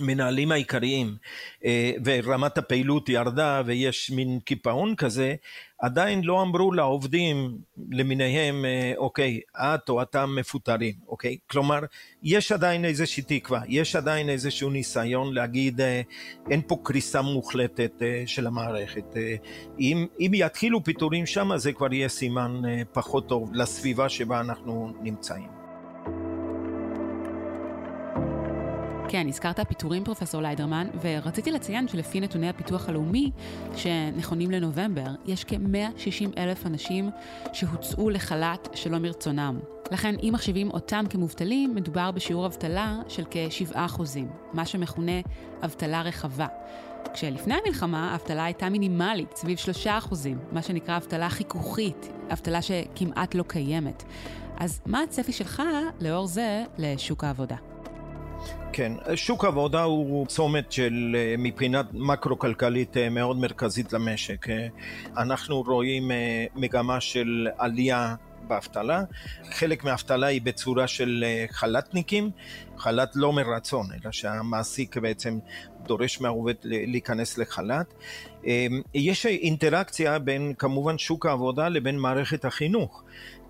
המנהלים 0.00 0.52
העיקריים 0.52 1.16
אה, 1.64 1.92
ורמת 2.04 2.58
הפעילות 2.58 3.08
ירדה 3.08 3.62
ויש 3.66 4.10
מין 4.10 4.40
קיפאון 4.44 4.94
כזה, 4.94 5.34
עדיין 5.78 6.24
לא 6.24 6.42
אמרו 6.42 6.72
לעובדים 6.72 7.58
למיניהם, 7.90 8.64
אה, 8.64 8.92
אוקיי, 8.96 9.40
את 9.56 9.88
או 9.88 10.02
אתה 10.02 10.26
מפוטרים, 10.26 10.94
אוקיי? 11.08 11.36
כלומר, 11.46 11.80
יש 12.22 12.52
עדיין 12.52 12.84
איזושהי 12.84 13.22
תקווה, 13.22 13.60
יש 13.68 13.96
עדיין 13.96 14.28
איזשהו 14.28 14.70
ניסיון 14.70 15.34
להגיד, 15.34 15.80
אה, 15.80 16.02
אין 16.50 16.62
פה 16.66 16.76
קריסה 16.82 17.22
מוחלטת 17.22 18.02
של 18.26 18.46
המערכת. 18.46 19.14
אם, 19.80 20.06
אם 20.20 20.30
יתחילו 20.34 20.84
פיטורים 20.84 21.26
שם, 21.26 21.56
זה 21.56 21.72
כבר 21.72 21.94
יהיה 21.94 22.08
סימן 22.08 22.62
פחות 22.92 23.28
טוב 23.28 23.54
לסביבה 23.54 24.08
שבה 24.08 24.40
אנחנו 24.40 24.92
נמצאים. 25.00 25.65
כן, 29.16 29.28
הזכרת 29.28 29.60
פיטורים, 29.68 30.04
פרופסור 30.04 30.42
ליידרמן, 30.42 30.88
ורציתי 31.02 31.50
לציין 31.50 31.88
שלפי 31.88 32.20
נתוני 32.20 32.48
הפיתוח 32.48 32.88
הלאומי, 32.88 33.30
שנכונים 33.76 34.50
לנובמבר, 34.50 35.06
יש 35.26 35.44
כ-160 35.44 36.38
אלף 36.38 36.66
אנשים 36.66 37.10
שהוצאו 37.52 38.10
לחל"ת 38.10 38.68
שלא 38.74 38.98
מרצונם. 38.98 39.58
לכן, 39.90 40.14
אם 40.22 40.30
מחשיבים 40.32 40.70
אותם 40.70 41.04
כמובטלים, 41.10 41.74
מדובר 41.74 42.10
בשיעור 42.10 42.46
אבטלה 42.46 42.98
של 43.08 43.24
כ-7%, 43.30 44.00
מה 44.52 44.66
שמכונה 44.66 45.20
אבטלה 45.64 46.02
רחבה. 46.02 46.46
כשלפני 47.12 47.54
המלחמה 47.54 48.12
האבטלה 48.12 48.44
הייתה 48.44 48.68
מינימלית, 48.68 49.36
סביב 49.36 49.58
3%, 49.84 49.88
מה 50.52 50.62
שנקרא 50.62 50.96
אבטלה 50.96 51.30
חיכוכית, 51.30 52.08
אבטלה 52.32 52.62
שכמעט 52.62 53.34
לא 53.34 53.44
קיימת. 53.46 54.04
אז 54.56 54.80
מה 54.86 55.02
הצפי 55.02 55.32
שלך, 55.32 55.62
לאור 56.00 56.26
זה, 56.26 56.64
לשוק 56.78 57.24
העבודה? 57.24 57.75
כן, 58.76 58.92
שוק 59.14 59.44
העבודה 59.44 59.82
הוא 59.82 60.26
צומת 60.26 60.72
של 60.72 61.16
אה, 61.18 61.34
מבחינת 61.38 61.86
מקרו-כלכלית 61.92 62.96
אה, 62.96 63.08
מאוד 63.08 63.36
מרכזית 63.36 63.92
למשק. 63.92 64.48
אה, 64.50 64.66
אנחנו 65.16 65.62
רואים 65.62 66.10
מגמה 66.54 67.00
של 67.00 67.48
עלייה 67.58 68.14
באבטלה, 68.48 69.02
חלק 69.50 69.84
מהאבטלה 69.84 70.26
היא 70.26 70.42
בצורה 70.42 70.86
של 70.86 71.24
חל"תניקים, 71.50 72.30
חל"ת 72.78 73.10
לא 73.14 73.32
מרצון, 73.32 73.86
אלא 73.92 74.12
שהמעסיק 74.12 74.96
בעצם 74.96 75.38
דורש 75.86 76.20
מהעובד 76.20 76.54
להיכנס 76.64 77.38
לחל"ת. 77.38 77.94
יש 78.94 79.26
אינטראקציה 79.26 80.18
בין 80.18 80.54
כמובן 80.58 80.98
שוק 80.98 81.26
העבודה 81.26 81.68
לבין 81.68 81.98
מערכת 81.98 82.44
החינוך. 82.44 83.02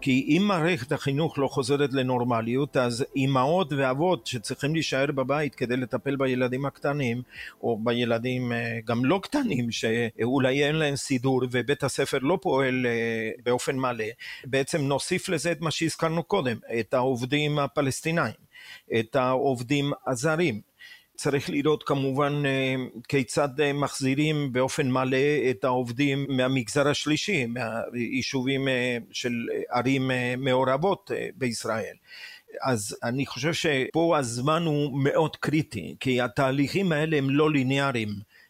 כי 0.06 0.24
אם 0.28 0.42
מערכת 0.42 0.92
החינוך 0.92 1.38
לא 1.38 1.48
חוזרת 1.48 1.92
לנורמליות, 1.92 2.76
אז 2.76 3.04
אימהות 3.16 3.72
ואבות 3.72 4.26
שצריכים 4.26 4.74
להישאר 4.74 5.12
בבית 5.12 5.54
כדי 5.54 5.76
לטפל 5.76 6.16
בילדים 6.16 6.66
הקטנים, 6.66 7.22
או 7.62 7.78
בילדים 7.78 8.52
אה, 8.52 8.78
גם 8.84 9.04
לא 9.04 9.20
קטנים, 9.22 9.70
שאולי 9.70 10.64
אין 10.64 10.76
להם 10.76 10.96
סידור 10.96 11.42
ובית 11.50 11.82
הספר 11.82 12.18
לא 12.22 12.38
פועל 12.42 12.86
אה, 12.86 13.30
באופן 13.44 13.76
מלא, 13.76 14.04
בעצם 14.44 14.82
נוסיף 14.82 15.28
לזה 15.28 15.52
את 15.52 15.60
מה 15.60 15.70
שהזכרנו 15.70 16.22
קודם, 16.22 16.56
את 16.80 16.94
העובדים 16.94 17.58
הפלסטינאים, 17.58 18.34
את 18.98 19.16
העובדים 19.16 19.92
הזרים. 20.06 20.60
צריך 21.16 21.50
לראות 21.50 21.82
כמובן 21.82 22.42
אה, 22.46 22.74
כיצד 23.08 23.60
אה, 23.60 23.72
מחזירים 23.72 24.52
באופן 24.52 24.90
מלא 24.90 25.50
את 25.50 25.64
העובדים 25.64 26.26
מהמגזר 26.28 26.88
השלישי, 26.88 27.46
מהיישובים 27.46 28.68
אה, 28.68 28.96
של 29.12 29.32
ערים 29.70 30.10
מעורבות 30.38 31.10
בישראל. 31.34 31.94
אז 32.62 32.96
אני 33.02 33.26
חושב 33.26 33.52
שפה 33.52 34.18
הזמן 34.18 34.62
הוא 34.62 35.04
מאוד 35.04 35.36
קריטי, 35.36 35.96
כי 36.00 36.20
התהליכים 36.20 36.92
האלה 36.92 37.16
הם 37.16 37.30
לא 37.30 37.50
ליניאריים. 37.50 38.08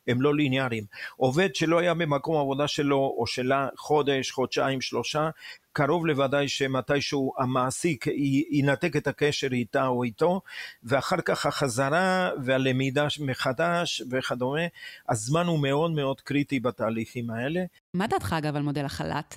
הם 0.08 0.22
לא 0.22 0.34
ליניאריים. 0.34 0.84
עובד 1.16 1.54
שלא 1.54 1.78
היה 1.78 1.94
במקום 1.94 2.36
העבודה 2.36 2.68
שלו 2.68 3.14
או 3.18 3.26
שלה 3.26 3.68
חודש, 3.76 4.30
חודשיים, 4.30 4.80
שלושה, 4.80 5.30
קרוב 5.76 6.06
לוודאי 6.06 6.48
שמתישהו 6.48 7.32
המעסיק 7.38 8.06
ינתק 8.50 8.96
את 8.96 9.06
הקשר 9.06 9.48
איתה 9.52 9.86
או 9.86 10.02
איתו, 10.02 10.40
ואחר 10.82 11.16
כך 11.24 11.46
החזרה 11.46 12.30
והלמידה 12.44 13.06
מחדש 13.20 14.02
וכדומה, 14.10 14.60
הזמן 15.08 15.46
הוא 15.46 15.58
מאוד 15.58 15.90
מאוד 15.90 16.20
קריטי 16.20 16.60
בתהליכים 16.60 17.30
האלה. 17.30 17.64
מה 17.94 18.06
דעתך 18.06 18.32
אגב 18.38 18.56
על 18.56 18.62
מודל 18.62 18.84
החל"ת? 18.84 19.36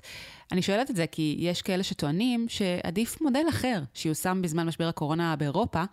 אני 0.52 0.62
שואלת 0.62 0.90
את 0.90 0.96
זה 0.96 1.08
כי 1.08 1.36
יש 1.40 1.62
כאלה 1.62 1.84
שטוענים 1.84 2.46
שעדיף 2.50 3.22
מודל 3.22 3.46
אחר 3.50 3.82
שיושם 3.94 4.42
בזמן 4.42 4.68
משבר 4.68 4.88
הקורונה 4.88 5.36
באירופה, 5.36 5.84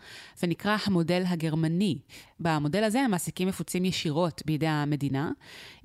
ונקרא 0.43 0.77
המודל 0.87 1.23
הגרמני. 1.27 1.99
במודל 2.41 2.85
הזה 2.85 3.01
המעסיקים 3.01 3.49
מפוצים 3.49 3.85
ישירות 3.85 4.43
בידי 4.45 4.67
המדינה, 4.67 5.31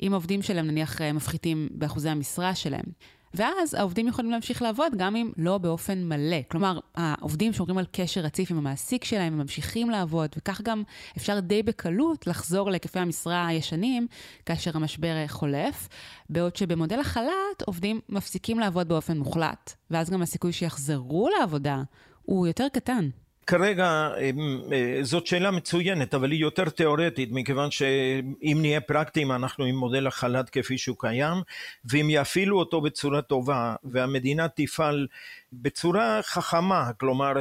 אם 0.02 0.12
עובדים 0.14 0.42
שלהם 0.42 0.68
נניח 0.68 1.02
מפחיתים 1.02 1.70
באחוזי 1.72 2.10
המשרה 2.10 2.56
שלהם. 2.56 2.86
ואז 3.34 3.74
העובדים 3.74 4.08
יכולים 4.08 4.32
להמשיך 4.32 4.62
לעבוד 4.62 4.94
גם 4.98 5.16
אם 5.16 5.32
לא 5.38 5.58
באופן 5.58 6.04
מלא. 6.04 6.38
כלומר, 6.52 6.80
העובדים 6.96 7.54
שומרים 7.54 7.78
על 7.78 7.86
קשר 7.92 8.22
רציף 8.22 8.52
עם 8.52 8.58
המעסיק 8.58 9.04
שלהם, 9.04 9.34
הם 9.34 9.40
ממשיכים 9.40 9.90
לעבוד, 9.90 10.30
וכך 10.38 10.62
גם 10.62 10.84
אפשר 11.18 11.40
די 11.40 11.64
בקלות 11.64 12.28
לחזור 12.28 12.70
להיקפי 12.70 13.00
המשרה 13.00 13.48
הישנים 13.48 14.08
כאשר 14.46 14.72
המשבר 14.74 15.28
חולף, 15.28 15.88
בעוד 16.30 16.56
שבמודל 16.56 17.00
החל"ת 17.00 17.62
עובדים 17.66 18.00
מפסיקים 18.10 18.60
לעבוד 18.60 18.88
באופן 18.88 19.18
מוחלט, 19.18 19.74
ואז 19.92 20.10
גם 20.10 20.22
הסיכוי 20.22 20.52
שיחזרו 20.52 21.30
לעבודה 21.40 21.84
הוא 22.22 22.48
יותר 22.48 22.68
קטן. 22.74 23.10
כרגע 23.48 24.10
אה, 24.18 25.00
זאת 25.02 25.28
שאלה 25.28 25.52
מצוינת, 25.52 26.14
אבל 26.14 26.32
היא 26.32 26.42
יותר 26.42 26.70
תיאורטית, 26.70 27.30
מכיוון 27.32 27.72
שאם 27.72 28.58
נהיה 28.62 28.82
פרקטיים 28.82 29.32
אנחנו 29.32 29.66
עם 29.66 29.76
מודל 29.76 30.08
החל"ת 30.08 30.50
כפי 30.50 30.78
שהוא 30.78 30.98
קיים, 31.00 31.38
ואם 31.86 32.08
יפעילו 32.10 32.60
אותו 32.60 32.82
בצורה 32.82 33.22
טובה 33.22 33.76
והמדינה 33.84 34.48
תפעל 34.48 35.08
בצורה 35.54 36.20
חכמה, 36.24 36.92
כלומר 37.00 37.34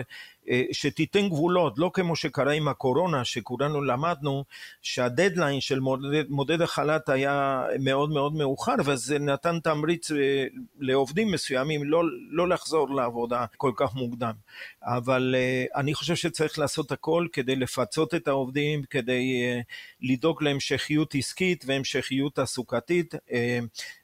שתיתן 0.73 1.29
גבולות, 1.29 1.79
לא 1.79 1.91
כמו 1.95 2.17
שקרה 2.17 2.53
עם 2.53 2.69
הקורונה, 2.69 3.25
שכולנו 3.25 3.83
למדנו 3.83 4.45
שהדדליין 4.83 5.61
של 5.61 5.81
מודד, 5.81 6.25
מודד 6.29 6.63
החל"ת 6.63 7.09
היה 7.09 7.65
מאוד 7.81 8.11
מאוד 8.11 8.35
מאוחר, 8.35 8.75
וזה 8.85 9.19
נתן 9.19 9.61
תמריץ 9.61 10.11
אה, 10.11 10.47
לעובדים 10.79 11.33
מסוימים 11.33 11.85
לא, 11.85 12.03
לא 12.31 12.49
לחזור 12.49 12.95
לעבודה 12.95 13.45
כל 13.57 13.73
כך 13.77 13.95
מוקדם. 13.95 14.33
אבל 14.83 15.35
אה, 15.39 15.65
אני 15.77 15.95
חושב 15.95 16.15
שצריך 16.15 16.59
לעשות 16.59 16.93
הכל 16.93 17.27
כדי 17.33 17.57
לפצות 17.57 18.15
את 18.15 18.29
העובדים, 18.29 18.83
כדי 18.83 19.43
לדאוג 20.03 20.43
להמשכיות 20.43 21.15
עסקית 21.15 21.65
והמשכיות 21.67 22.35
תעסוקתית, 22.35 23.15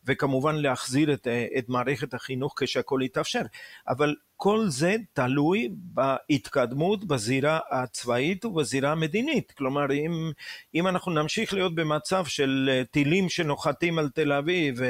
וכמובן 0.04 0.54
להחזיר 0.54 1.12
את, 1.12 1.28
את 1.58 1.68
מערכת 1.68 2.14
החינוך 2.14 2.54
כשהכול 2.56 3.02
יתאפשר. 3.02 3.42
אבל 3.88 4.14
כל 4.36 4.64
זה 4.68 4.96
תלוי 5.12 5.68
בהתקדמות 5.72 7.04
בזירה 7.04 7.58
הצבאית 7.70 8.44
ובזירה 8.44 8.92
המדינית. 8.92 9.52
כלומר, 9.52 9.92
אם, 9.92 10.30
אם 10.74 10.86
אנחנו 10.86 11.12
נמשיך 11.12 11.54
להיות 11.54 11.74
במצב 11.74 12.26
של 12.26 12.82
טילים 12.90 13.28
שנוחתים 13.28 13.98
על 13.98 14.08
תל 14.08 14.32
אביב, 14.32 14.80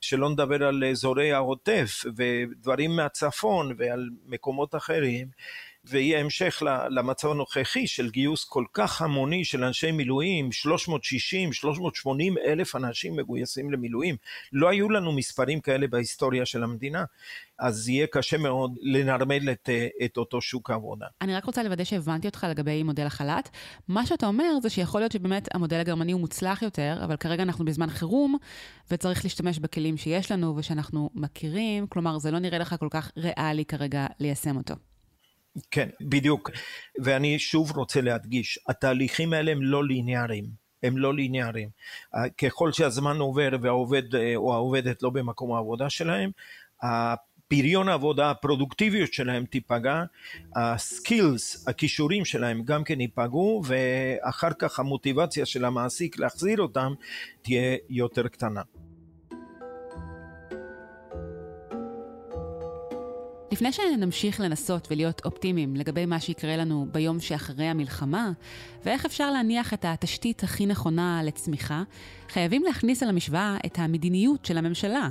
שלא 0.00 0.30
נדבר 0.30 0.64
על 0.64 0.84
אזורי 0.84 1.32
העוטף 1.32 2.04
ודברים 2.16 2.96
מהצפון 2.96 3.74
ועל 3.78 4.08
מקומות 4.26 4.74
אחרים, 4.74 5.28
ויהיה 5.84 6.20
המשך 6.20 6.62
למצב 6.90 7.30
הנוכחי 7.30 7.86
של 7.86 8.10
גיוס 8.10 8.44
כל 8.44 8.64
כך 8.72 9.02
המוני 9.02 9.44
של 9.44 9.64
אנשי 9.64 9.92
מילואים, 9.92 10.52
360, 10.52 11.52
380 11.52 12.38
אלף 12.38 12.76
אנשים 12.76 13.16
מגויסים 13.16 13.72
למילואים. 13.72 14.16
לא 14.52 14.68
היו 14.68 14.90
לנו 14.90 15.12
מספרים 15.12 15.60
כאלה 15.60 15.86
בהיסטוריה 15.86 16.46
של 16.46 16.62
המדינה. 16.62 17.04
אז 17.58 17.88
יהיה 17.88 18.06
קשה 18.06 18.38
מאוד 18.38 18.74
לנרמל 18.80 19.50
את, 19.50 19.68
את 20.04 20.16
אותו 20.16 20.40
שוק 20.40 20.70
העבודה. 20.70 21.06
אני 21.20 21.34
רק 21.34 21.44
רוצה 21.44 21.62
לוודא 21.62 21.84
שהבנתי 21.84 22.26
אותך 22.26 22.46
לגבי 22.50 22.82
מודל 22.82 23.06
החל"ת. 23.06 23.48
מה 23.88 24.06
שאתה 24.06 24.26
אומר 24.26 24.60
זה 24.62 24.70
שיכול 24.70 25.00
להיות 25.00 25.12
שבאמת 25.12 25.54
המודל 25.54 25.80
הגרמני 25.80 26.12
הוא 26.12 26.20
מוצלח 26.20 26.62
יותר, 26.62 27.00
אבל 27.04 27.16
כרגע 27.16 27.42
אנחנו 27.42 27.64
בזמן 27.64 27.90
חירום, 27.90 28.36
וצריך 28.90 29.24
להשתמש 29.24 29.58
בכלים 29.58 29.96
שיש 29.96 30.32
לנו 30.32 30.56
ושאנחנו 30.56 31.10
מכירים, 31.14 31.86
כלומר 31.86 32.18
זה 32.18 32.30
לא 32.30 32.38
נראה 32.38 32.58
לך 32.58 32.74
כל 32.80 32.88
כך 32.90 33.10
ריאלי 33.16 33.64
כרגע 33.64 34.06
ליישם 34.20 34.56
אותו. 34.56 34.74
כן, 35.70 35.88
בדיוק. 36.00 36.50
ואני 37.02 37.38
שוב 37.38 37.76
רוצה 37.76 38.00
להדגיש, 38.00 38.58
התהליכים 38.68 39.32
האלה 39.32 39.52
הם 39.52 39.62
לא 39.62 39.84
ליניאריים. 39.84 40.44
הם 40.82 40.98
לא 40.98 41.14
ליניאריים. 41.14 41.68
ככל 42.38 42.72
שהזמן 42.72 43.16
עובר 43.16 43.50
והעובד 43.62 44.02
או 44.36 44.54
העובדת 44.54 45.02
לא 45.02 45.10
במקום 45.10 45.52
העבודה 45.52 45.90
שלהם, 45.90 46.30
פריון 47.48 47.88
העבודה, 47.88 48.30
הפרודוקטיביות 48.30 49.12
שלהם 49.12 49.44
תיפגע, 49.44 50.04
הסקילס, 50.56 51.68
הכישורים 51.68 52.24
שלהם 52.24 52.62
גם 52.64 52.84
כן 52.84 53.00
ייפגעו, 53.00 53.62
ואחר 53.66 54.52
כך 54.58 54.78
המוטיבציה 54.78 55.46
של 55.46 55.64
המעסיק 55.64 56.18
להחזיר 56.18 56.60
אותם 56.60 56.92
תהיה 57.42 57.76
יותר 57.88 58.28
קטנה. 58.28 58.62
לפני 63.52 63.72
שנמשיך 63.72 64.40
לנסות 64.40 64.88
ולהיות 64.90 65.24
אופטימיים 65.24 65.76
לגבי 65.76 66.06
מה 66.06 66.20
שיקרה 66.20 66.56
לנו 66.56 66.86
ביום 66.92 67.20
שאחרי 67.20 67.64
המלחמה, 67.64 68.32
ואיך 68.84 69.06
אפשר 69.06 69.30
להניח 69.30 69.74
את 69.74 69.84
התשתית 69.84 70.42
הכי 70.42 70.66
נכונה 70.66 71.20
לצמיחה, 71.24 71.82
חייבים 72.28 72.62
להכניס 72.62 73.02
על 73.02 73.08
המשוואה 73.08 73.56
את 73.66 73.78
המדיניות 73.78 74.44
של 74.44 74.58
הממשלה. 74.58 75.08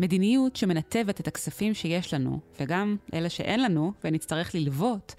מדיניות 0.00 0.56
שמנתבת 0.56 1.20
את 1.20 1.28
הכספים 1.28 1.74
שיש 1.74 2.14
לנו, 2.14 2.40
וגם 2.60 2.96
אלה 3.14 3.28
שאין 3.28 3.62
לנו, 3.62 3.92
ונצטרך 4.04 4.54
ללוות, 4.54 5.14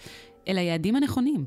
אל 0.47 0.57
היעדים 0.57 0.95
הנכונים. 0.95 1.45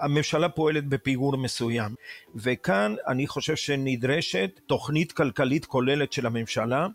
הממשלה 0.00 0.48
פועלת 0.48 0.86
בפיגור 0.88 1.36
מסוים, 1.36 1.94
וכאן 2.34 2.94
אני 3.08 3.26
חושב 3.26 3.56
שנדרשת 3.56 4.60
תוכנית 4.66 5.12
כלכלית 5.12 5.66
כוללת 5.66 6.12
של 6.12 6.26
הממשלה, 6.26 6.86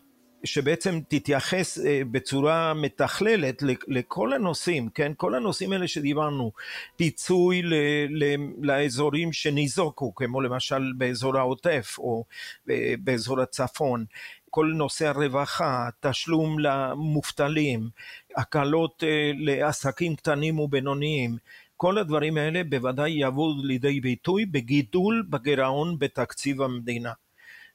שבעצם 0.44 1.00
תתייחס 1.08 1.80
אה, 1.80 2.02
בצורה 2.12 2.74
מתכללת 2.74 3.64
לכל 3.88 4.34
הנושאים, 4.34 4.90
כן? 4.90 5.12
כל 5.18 5.36
הנושאים 5.36 5.74
האלה 5.74 5.88
שדיברנו, 5.88 6.52
פיצוי 6.96 7.62
ל, 7.62 7.74
ל, 8.10 8.36
לאזורים 8.62 9.34
שניזוקו, 9.34 10.16
כמו 10.16 10.42
למשל 10.42 10.92
באזור 10.98 11.38
העוטף 11.38 11.96
או 12.00 12.26
אה, 12.70 12.94
באזור 13.00 13.42
הצפון, 13.42 14.06
כל 14.50 14.72
נושא 14.76 15.08
הרווחה, 15.08 15.90
תשלום 16.00 16.60
למובטלים, 16.60 17.90
הקלות 18.38 19.04
אה, 19.04 19.32
לעסקים 19.38 20.16
קטנים 20.16 20.60
ובינוניים, 20.60 21.38
כל 21.78 21.98
הדברים 21.98 22.38
האלה 22.38 22.64
בוודאי 22.64 23.12
יבואו 23.12 23.54
לידי 23.64 24.00
ביטוי 24.00 24.46
בגידול 24.46 25.26
בגירעון 25.30 26.00
בתקציב 26.00 26.62
המדינה. 26.62 27.12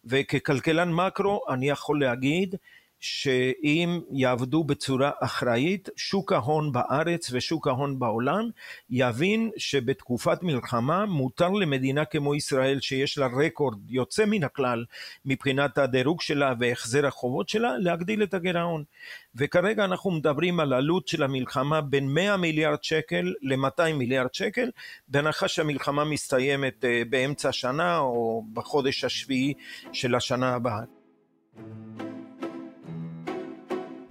וככלכלן 0.05 0.93
מקרו 0.93 1.41
אני 1.49 1.69
יכול 1.69 2.01
להגיד 2.01 2.55
שאם 3.01 4.01
יעבדו 4.13 4.65
בצורה 4.65 5.11
אחראית, 5.21 5.89
שוק 5.97 6.33
ההון 6.33 6.73
בארץ 6.73 7.31
ושוק 7.33 7.67
ההון 7.67 7.99
בעולם 7.99 8.51
יבין 8.91 9.51
שבתקופת 9.57 10.43
מלחמה 10.43 11.07
מותר 11.07 11.49
למדינה 11.49 12.05
כמו 12.05 12.35
ישראל 12.35 12.81
שיש 12.81 13.19
לה 13.19 13.27
רקורד 13.27 13.91
יוצא 13.91 14.25
מן 14.27 14.45
הכלל 14.45 14.85
מבחינת 15.25 15.79
הדירוג 15.79 16.21
שלה 16.21 16.55
והחזר 16.59 17.07
החובות 17.07 17.49
שלה, 17.49 17.79
להגדיל 17.79 18.23
את 18.23 18.35
הגירעון. 18.35 18.85
וכרגע 19.35 19.85
אנחנו 19.85 20.11
מדברים 20.11 20.61
על 20.61 20.73
עלות 20.73 21.09
של 21.09 21.23
המלחמה 21.23 21.81
בין 21.81 22.15
100 22.15 22.37
מיליארד 22.37 22.85
שקל 22.85 23.35
ל-200 23.43 23.93
מיליארד 23.95 24.35
שקל, 24.35 24.71
בהנחה 25.09 25.49
שהמלחמה 25.49 26.05
מסתיימת 26.05 26.85
אה, 26.85 27.03
באמצע 27.11 27.49
השנה 27.49 27.99
או 27.99 28.45
בחודש 28.53 29.05
השביעי 29.05 29.55
של 29.93 30.15
השנה 30.15 30.55
הבאה. 30.55 30.98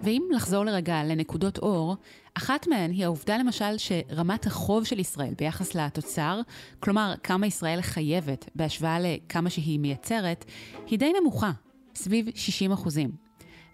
ואם 0.08 0.24
לחזור 0.36 0.65
לרגע 0.65 1.04
לנקודות 1.04 1.58
אור, 1.58 1.96
אחת 2.34 2.67
מהן 2.67 2.91
היא 2.91 3.06
העובדה 3.06 3.38
למשל 3.38 3.78
שרמת 3.78 4.46
החוב 4.46 4.84
של 4.84 5.00
ישראל 5.00 5.34
ביחס 5.38 5.76
לתוצר, 5.76 6.41
כלומר 6.80 7.13
כמה 7.24 7.48
ישראל 7.48 7.82
חייבת 7.82 8.50
בהשוואה 8.56 8.98
לכמה 9.00 9.50
שהיא 9.50 9.80
מייצרת, 9.80 10.46
היא 10.86 11.00
די 11.00 11.13
נמוכה, 11.22 11.52
סביב 11.96 12.28
60 12.36 12.72
אחוזים. 12.72 13.12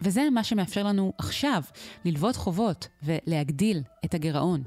וזה 0.02 0.22
מה 0.30 0.43
שמאפשר 0.43 0.84
לנו 0.84 1.13
עכשיו 1.17 1.62
ללוות 2.06 2.36
חובות 2.36 2.88
ולהגדיל 3.04 3.82
את 4.06 4.13
הגירעון. 4.13 4.63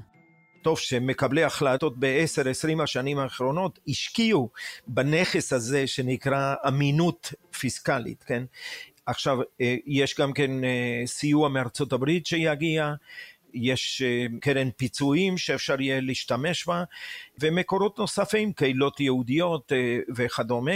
טוב 0.61 0.79
שמקבלי 0.79 1.43
החלטות 1.43 1.93
ב-10-20 1.99 2.83
השנים 2.83 3.19
האחרונות 3.19 3.79
השקיעו 3.87 4.49
בנכס 4.87 5.53
הזה 5.53 5.87
שנקרא 5.87 6.55
אמינות 6.67 7.33
פיסקלית, 7.59 8.23
כן? 8.23 8.43
עכשיו, 9.07 9.37
אה, 9.61 9.75
יש 9.85 10.15
גם 10.19 10.33
כן 10.33 10.63
אה, 10.63 11.01
סיוע 11.05 11.49
מארצות 11.49 11.93
הברית 11.93 12.25
שיגיע, 12.25 12.93
יש 13.53 14.01
אה, 14.01 14.25
קרן 14.41 14.69
פיצויים 14.71 15.37
שאפשר 15.37 15.81
יהיה 15.81 16.01
להשתמש 16.01 16.67
בה, 16.67 16.83
ומקורות 17.39 17.99
נוספים, 17.99 18.53
קהילות 18.53 18.99
יהודיות 18.99 19.71
וכדומה, 20.15 20.75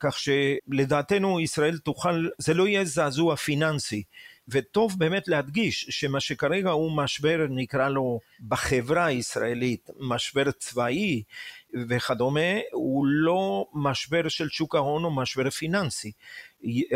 כך 0.00 0.16
שלדעתנו 0.18 1.40
ישראל 1.40 1.78
תוכל, 1.78 2.28
זה 2.38 2.54
לא 2.54 2.68
יהיה 2.68 2.84
זעזוע 2.84 3.36
פיננסי. 3.36 4.02
וטוב 4.48 4.98
באמת 4.98 5.28
להדגיש 5.28 5.86
שמה 5.90 6.20
שכרגע 6.20 6.70
הוא 6.70 6.96
משבר, 6.96 7.46
נקרא 7.50 7.88
לו 7.88 8.20
בחברה 8.48 9.04
הישראלית, 9.04 9.90
משבר 10.00 10.50
צבאי 10.50 11.22
וכדומה, 11.88 12.50
הוא 12.72 13.06
לא 13.06 13.66
משבר 13.74 14.28
של 14.28 14.48
שוק 14.48 14.74
ההון 14.74 15.04
או 15.04 15.10
משבר 15.10 15.50
פיננסי. 15.50 16.12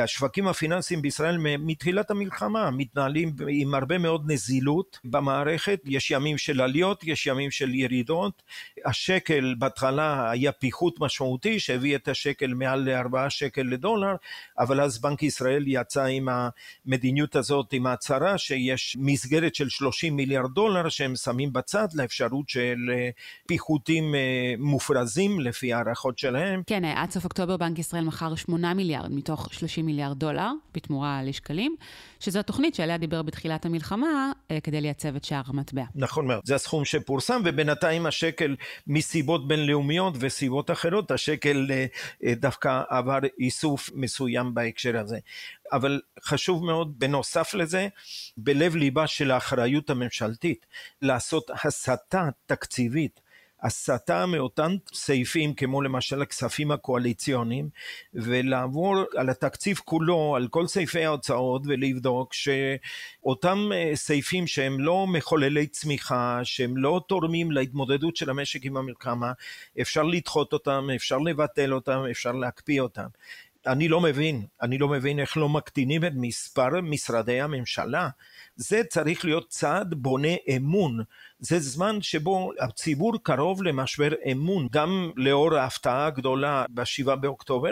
השווקים 0.03 0.49
הפיננסיים 0.49 1.03
בישראל 1.03 1.39
מתחילת 1.59 2.11
המלחמה 2.11 2.71
מתנהלים 2.71 3.33
עם 3.49 3.75
הרבה 3.75 3.99
מאוד 3.99 4.33
נזילות 4.33 4.99
במערכת, 5.05 5.81
יש 5.85 6.11
ימים 6.11 6.39
של 6.39 6.61
עליות, 6.61 7.05
יש 7.05 7.27
ימים 7.27 7.51
של 7.51 7.75
ירידות, 7.75 8.43
השקל 8.85 9.55
בהתחלה 9.59 10.31
היה 10.31 10.53
פיחות 10.53 11.01
משמעותי 11.01 11.61
שהביא 11.61 11.97
את 11.97 12.09
השקל 12.09 12.55
מעל 12.55 12.81
לארבעה 12.81 13.31
שקל 13.31 13.63
לדולר, 13.63 14.15
אבל 14.59 14.81
אז 14.81 14.99
בנק 14.99 15.23
ישראל 15.23 15.65
יצא 15.67 16.05
עם 16.05 16.29
המדיניות 16.29 17.37
הזאת, 17.37 17.73
עם 17.73 17.87
ההצהרה 17.87 18.39
שיש 18.39 18.97
מסגרת 19.01 19.55
של 19.55 19.69
30 19.69 20.17
מיליארד 20.17 20.51
דולר 20.55 20.89
שהם 20.89 21.17
שמים 21.17 21.53
בצד 21.53 21.89
לאפשרות 21.95 22.49
של 22.49 22.77
אה, 22.93 23.11
פיחותים 23.47 24.15
אה, 24.15 24.55
מופרזים 24.59 25.41
לפי 25.41 25.73
הערכות 25.73 26.19
שלהם. 26.19 26.63
כן, 26.67 26.85
עד 26.85 27.11
סוף 27.11 27.25
אוקטובר 27.25 27.57
בנק 27.57 27.79
ישראל 27.79 28.05
מכר 28.05 28.35
8 28.35 28.75
מיליארד 28.75 29.13
מתוך 29.13 29.54
30 29.55 29.87
מיליארד 29.87 30.19
דולר 30.19 30.51
בתמורה 30.75 31.23
לשקלים, 31.23 31.77
שזו 32.21 32.39
התוכנית 32.39 32.75
שעליה 32.75 32.99
דיבר 32.99 33.23
בתחילת 33.23 33.67
המלחמה 33.67 34.33
אה, 34.51 34.61
כדי 34.61 34.81
לייצב 34.81 35.17
את 35.17 35.25
שער 35.25 35.43
המטבע. 35.47 35.85
נכון 35.95 36.27
מאוד, 36.27 36.41
זה 36.45 36.55
הסכום 36.55 36.85
שפורסם, 36.85 37.43
ובינתיים 37.45 38.07
השקל 38.07 38.57
מסיבות 38.87 39.49
בינלאומיות 39.49 40.15
וסיבות 40.21 40.71
אחרות, 40.71 41.11
השקל 41.11 41.67
אה, 41.71 41.87
אה, 42.25 42.35
דווקא 42.35 42.83
עבר 42.89 43.19
איסוף 43.39 43.91
מסוים 43.95 44.55
בהקשר 44.55 44.99
הזה. 44.99 45.19
אבל 45.73 46.01
חשוב 46.23 46.65
מאוד 46.65 46.99
בנוסף 46.99 47.55
לזה, 47.55 47.89
בלב 48.37 48.77
ליבה 48.77 49.07
של 49.07 49.31
האחריות 49.31 49.91
הממשלתית, 49.91 50.67
לעשות 51.03 51.51
הסטה 51.65 52.29
תקציבית 52.47 53.21
הסטה 53.65 54.27
מאותם 54.27 54.77
סעיפים 54.93 55.55
כמו 55.55 55.83
למשל 55.83 56.23
הכספים 56.23 56.71
הקואליציוניים 56.71 57.69
ולעבור 58.15 58.97
על 59.17 59.31
התקציב 59.31 59.81
כולו, 59.85 60.37
על 60.37 60.49
כל 60.49 60.67
סעיפי 60.67 61.05
ההוצאות 61.05 61.63
ולבדוק 61.67 62.35
שאותם 62.35 63.71
אה, 63.75 63.91
סעיפים 63.95 64.47
שהם 64.47 64.81
לא 64.81 65.07
מחוללי 65.07 65.67
צמיחה, 65.67 66.41
שהם 66.45 66.77
לא 66.77 67.01
תורמים 67.09 67.51
להתמודדות 67.51 68.17
של 68.17 68.31
המשק 68.31 68.65
עם 68.65 68.77
המלחמה, 68.77 69.33
אפשר 69.81 70.03
לדחות 70.03 70.53
אותם, 70.53 70.89
אפשר 70.97 71.19
לבטל 71.19 71.75
אותם, 71.75 72.03
אפשר 72.11 72.33
להקפיא 72.33 72.81
אותם. 72.81 73.07
אני 73.67 73.89
לא 73.89 74.01
מבין, 74.01 74.47
אני 74.63 74.79
לא 74.79 74.89
מבין 74.89 75.21
איך 75.21 75.37
לא 75.37 75.49
מקטינים 75.49 76.05
את 76.05 76.13
מספר 76.15 76.81
משרדי 76.83 77.41
הממשלה 77.41 78.09
זה 78.57 78.83
צריך 78.89 79.25
להיות 79.25 79.49
צעד 79.49 79.95
בונה 79.95 80.35
אמון. 80.57 81.03
זה 81.39 81.59
זמן 81.61 82.03
שבו 82.03 82.51
הציבור 82.61 83.13
קרוב 83.23 83.63
למשבר 83.63 84.13
אמון, 84.33 84.69
גם 84.73 85.11
לאור 85.17 85.55
ההפתעה 85.55 86.07
הגדולה 86.07 86.65
ב-7 86.71 87.15
באוקטובר, 87.15 87.71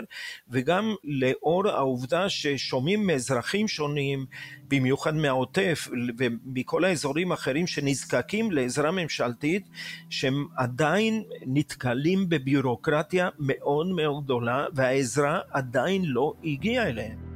וגם 0.49 0.95
לאור 1.03 1.67
העובדה 1.67 2.29
ששומעים 2.29 3.07
מאזרחים 3.07 3.67
שונים, 3.67 4.25
במיוחד 4.67 5.15
מהעוטף 5.15 5.87
ומכל 6.17 6.85
האזורים 6.85 7.31
האחרים 7.31 7.67
שנזקקים 7.67 8.51
לעזרה 8.51 8.91
ממשלתית, 8.91 9.69
שהם 10.09 10.45
עדיין 10.57 11.23
נתקלים 11.45 12.29
בביורוקרטיה 12.29 13.29
מאוד 13.39 13.87
מאוד 13.87 14.23
גדולה, 14.23 14.65
והעזרה 14.73 15.39
עדיין 15.51 16.01
לא 16.05 16.33
הגיעה 16.43 16.89
אליהם. 16.89 17.32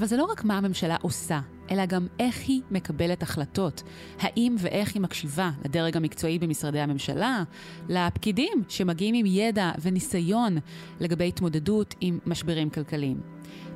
אבל 0.00 0.08
זה 0.08 0.16
לא 0.16 0.24
רק 0.24 0.44
מה 0.44 0.58
הממשלה 0.58 0.96
עושה, 1.02 1.40
אלא 1.70 1.86
גם 1.86 2.06
איך 2.18 2.48
היא 2.48 2.62
מקבלת 2.70 3.22
החלטות. 3.22 3.82
האם 4.20 4.56
ואיך 4.58 4.94
היא 4.94 5.02
מקשיבה 5.02 5.50
לדרג 5.64 5.96
המקצועי 5.96 6.38
במשרדי 6.38 6.80
הממשלה, 6.80 7.42
לפקידים 7.88 8.62
שמגיעים 8.68 9.14
עם 9.14 9.26
ידע 9.26 9.72
וניסיון 9.82 10.58
לגבי 11.00 11.28
התמודדות 11.28 11.94
עם 12.00 12.18
משברים 12.26 12.70
כלכליים. 12.70 13.20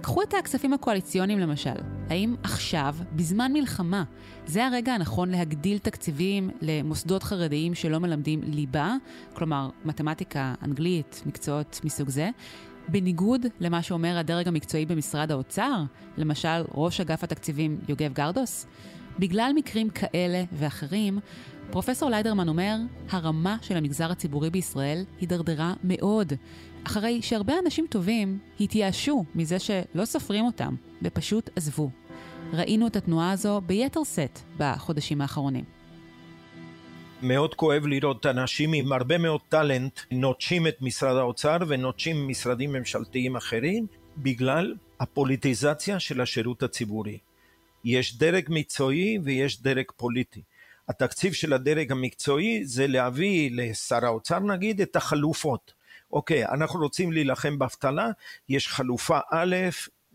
קחו 0.01 0.23
את 0.23 0.35
הכספים 0.35 0.73
הקואליציוניים 0.73 1.39
למשל. 1.39 1.75
האם 2.11 2.35
עכשיו, 2.43 2.97
בזמן 3.13 3.53
מלחמה, 3.53 4.05
זה 4.47 4.67
הרגע 4.67 4.95
הנכון 4.95 5.31
להגדיל 5.31 5.79
תקציבים 5.79 6.51
למוסדות 6.61 7.23
חרדיים 7.23 7.75
שלא 7.75 7.99
מלמדים 7.99 8.41
ליבה, 8.43 8.95
כלומר 9.35 9.71
מתמטיקה, 9.85 10.55
אנגלית, 10.63 11.23
מקצועות 11.27 11.81
מסוג 11.85 12.09
זה, 12.09 12.31
בניגוד 12.89 13.47
למה 13.61 13.83
שאומר 13.83 14.19
הדרג 14.19 14.49
המקצועי 14.49 14.87
במשרד 14.87 15.33
האוצר, 15.33 15.83
למשל 16.17 16.65
ראש 16.75 17.01
אגף 17.01 17.25
התקציבים 17.25 17.79
יוגב 17.89 18.13
גרדוס? 18.13 18.67
בגלל 19.19 19.53
מקרים 19.55 19.91
כאלה 19.91 20.45
ואחרים, 20.53 21.19
פרופסור 21.71 22.11
ליידרמן 22.11 22.49
אומר, 22.49 22.77
הרמה 23.11 23.57
של 23.63 23.77
המגזר 23.77 24.11
הציבורי 24.11 24.51
בישראל 24.51 25.05
הידרדרה 25.21 25.75
מאוד, 25.85 26.33
אחרי 26.87 27.23
שהרבה 27.23 27.55
אנשים 27.65 27.87
טובים 27.91 28.39
התייאשו 28.61 29.25
מזה 29.35 29.59
שלא 29.59 30.05
סופרים 30.05 30.45
אותם, 30.45 30.75
ופשוט 31.03 31.51
עזבו. 31.57 31.91
ראינו 32.53 32.87
את 32.87 32.97
התנועה 32.97 33.31
הזו 33.31 33.61
ביתר 33.67 34.05
שאת 34.05 34.39
בחודשים 34.59 35.21
האחרונים. 35.21 35.65
מאוד 37.25 37.55
כואב 37.55 37.87
לראות 37.87 38.27
אנשים 38.27 38.73
עם 38.73 38.93
הרבה 38.93 39.19
מאוד 39.19 39.41
טאלנט 39.49 40.01
נוטשים 40.11 40.67
את 40.67 40.77
משרד 40.81 41.17
האוצר 41.17 41.57
ונוטשים 41.69 42.29
משרדים 42.29 42.73
ממשלתיים 42.73 43.37
אחרים 43.37 43.87
בגלל 44.17 44.75
הפוליטיזציה 45.01 46.01
של 46.01 46.21
השירות 46.21 46.63
הציבורי. 46.63 47.19
יש 47.85 48.19
דרג 48.19 48.45
מקצועי 48.49 49.19
ויש 49.25 49.63
דרג 49.63 49.85
פוליטי. 49.97 50.43
התקציב 50.89 51.33
של 51.33 51.53
הדרג 51.53 51.93
המקצועי 51.93 52.65
זה 52.65 52.87
להביא 52.87 53.51
לשר 53.53 54.05
האוצר 54.05 54.39
נגיד 54.39 54.81
את 54.81 54.97
החלופות. 54.97 55.73
אוקיי, 56.13 56.47
אנחנו 56.47 56.81
רוצים 56.81 57.13
להילחם 57.13 57.59
באבטלה, 57.59 58.09
יש 58.49 58.69
חלופה 58.69 59.19
א', 59.33 59.57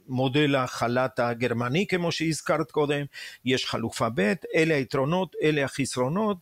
מודל 0.10 0.56
החל"ת 0.56 1.20
הגרמני 1.20 1.88
כמו 1.88 2.12
שהזכרת 2.12 2.72
קודם, 2.72 3.06
יש 3.46 3.66
חלופה 3.66 4.08
ב', 4.16 4.34
אלה 4.56 4.76
היתרונות, 4.76 5.36
אלה 5.44 5.64
החסרונות, 5.64 6.38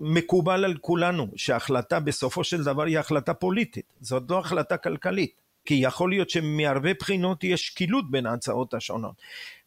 מקובל 0.00 0.64
על 0.64 0.74
כולנו 0.80 1.28
שההחלטה 1.36 2.00
בסופו 2.00 2.44
של 2.44 2.64
דבר 2.64 2.82
היא 2.82 2.98
החלטה 2.98 3.34
פוליטית, 3.34 3.92
זאת 4.00 4.22
לא 4.30 4.38
החלטה 4.38 4.76
כלכלית. 4.76 5.42
כי 5.64 5.74
יכול 5.74 6.10
להיות 6.10 6.30
שמהרבה 6.30 6.94
בחינות 6.94 7.44
יש 7.44 7.66
שקילות 7.66 8.10
בין 8.10 8.26
ההצעות 8.26 8.74
השונות. 8.74 9.14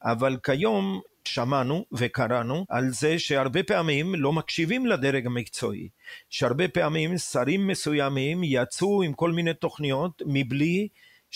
אבל 0.04 0.38
כיום 0.44 1.02
שמענו 1.26 1.86
וקראנו 1.91 2.65
על 2.70 2.89
זה 2.89 3.20
שהרבה 3.20 3.63
פעמים 3.63 4.15
לא 4.15 4.34
מקשיבים 4.34 4.86
לדרג 4.86 5.26
המקצועי, 5.26 5.89
שהרבה 6.30 6.68
פעמים 6.68 7.18
שרים 7.18 7.68
מסוימים 7.68 8.44
יצאו 8.44 9.04
עם 9.04 9.13
כל 9.13 9.32
מיני 9.32 9.54
תוכניות 9.54 10.22
מבלי 10.26 10.88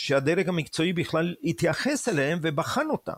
שהדרג 0.01 0.49
המקצועי 0.49 0.93
בכלל 0.93 1.35
התייחס 1.43 2.09
אליהם 2.09 2.39
ובחן 2.41 2.87
אותם. 2.89 3.13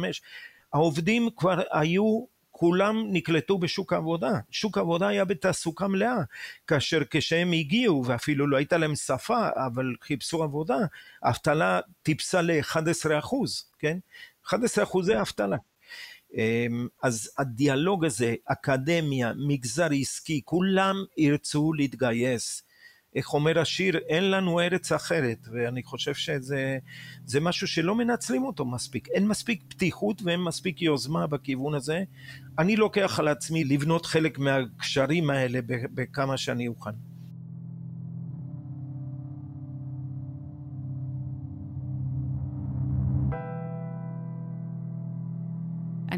העובדים 0.74 1.30
כבר 1.36 1.62
היו 1.72 2.26
כולם 2.60 3.04
נקלטו 3.12 3.58
בשוק 3.58 3.94
העבודה. 3.94 4.32
שוק 4.52 4.78
העבודה 4.78 5.08
היה 5.08 5.26
בתעסוקה 5.26 5.88
מלאה, 5.88 6.18
כאשר 6.68 7.02
כשהם 7.10 7.52
הגיעו, 7.52 8.06
ואפילו 8.06 8.48
לא 8.48 8.58
הייתה 8.58 8.78
להם 8.78 8.96
שפה, 8.96 9.50
אבל 9.66 9.96
חיפשו 10.02 10.44
עבודה, 10.44 10.78
האבטלה 11.24 11.80
טיפסה 12.04 12.42
ל-11 12.42 13.20
אחוז, 13.20 13.66
כן? 13.80 13.98
11 14.48 14.84
אחוזי 14.84 15.20
אבטלה. 15.20 15.58
אמ, 16.34 16.88
אז 17.04 17.32
הדיאלוג 17.38 18.06
הזה, 18.06 18.36
אקדמיה, 18.46 19.34
מגזר 19.48 19.88
עסקי, 20.02 20.42
כולם 20.46 20.96
ירצו 21.18 21.74
להתגייס. 21.74 22.64
איך 23.16 23.34
אומר 23.34 23.60
השיר, 23.60 23.98
אין 23.98 24.32
לנו 24.32 24.60
ארץ 24.60 24.92
אחרת, 24.92 25.48
ואני 25.52 25.84
חושב 25.84 26.14
שזה 26.14 27.40
משהו 27.42 27.68
שלא 27.68 27.96
מנצלים 27.96 28.44
אותו 28.44 28.66
מספיק. 28.66 29.08
אין 29.10 29.28
מספיק 29.28 29.64
פתיחות 29.68 30.22
ואין 30.22 30.40
מספיק 30.40 30.82
יוזמה 30.82 31.28
בכיוון 31.28 31.74
הזה. 31.74 32.04
אני 32.60 32.76
לוקח 32.76 33.20
על 33.20 33.28
עצמי 33.28 33.64
לבנות 33.64 34.06
חלק 34.06 34.40
מהקשרים 34.40 35.30
האלה 35.30 35.60
בכמה 35.94 36.38
שאני 36.38 36.68
אוכל. 36.68 36.90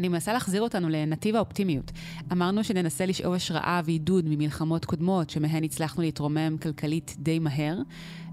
אני 0.02 0.08
מנסה 0.08 0.32
להחזיר 0.32 0.62
אותנו 0.62 0.88
לנתיב 0.88 1.36
האופטימיות. 1.36 1.92
אמרנו 2.32 2.64
שננסה 2.64 3.06
לשאוב 3.06 3.34
השראה 3.34 3.80
ועידוד 3.84 4.24
ממלחמות 4.28 4.84
קודמות 4.84 5.30
שמהן 5.30 5.64
הצלחנו 5.64 6.02
להתרומם 6.02 6.56
כלכלית 6.62 7.16
די 7.18 7.38
מהר, 7.38 7.78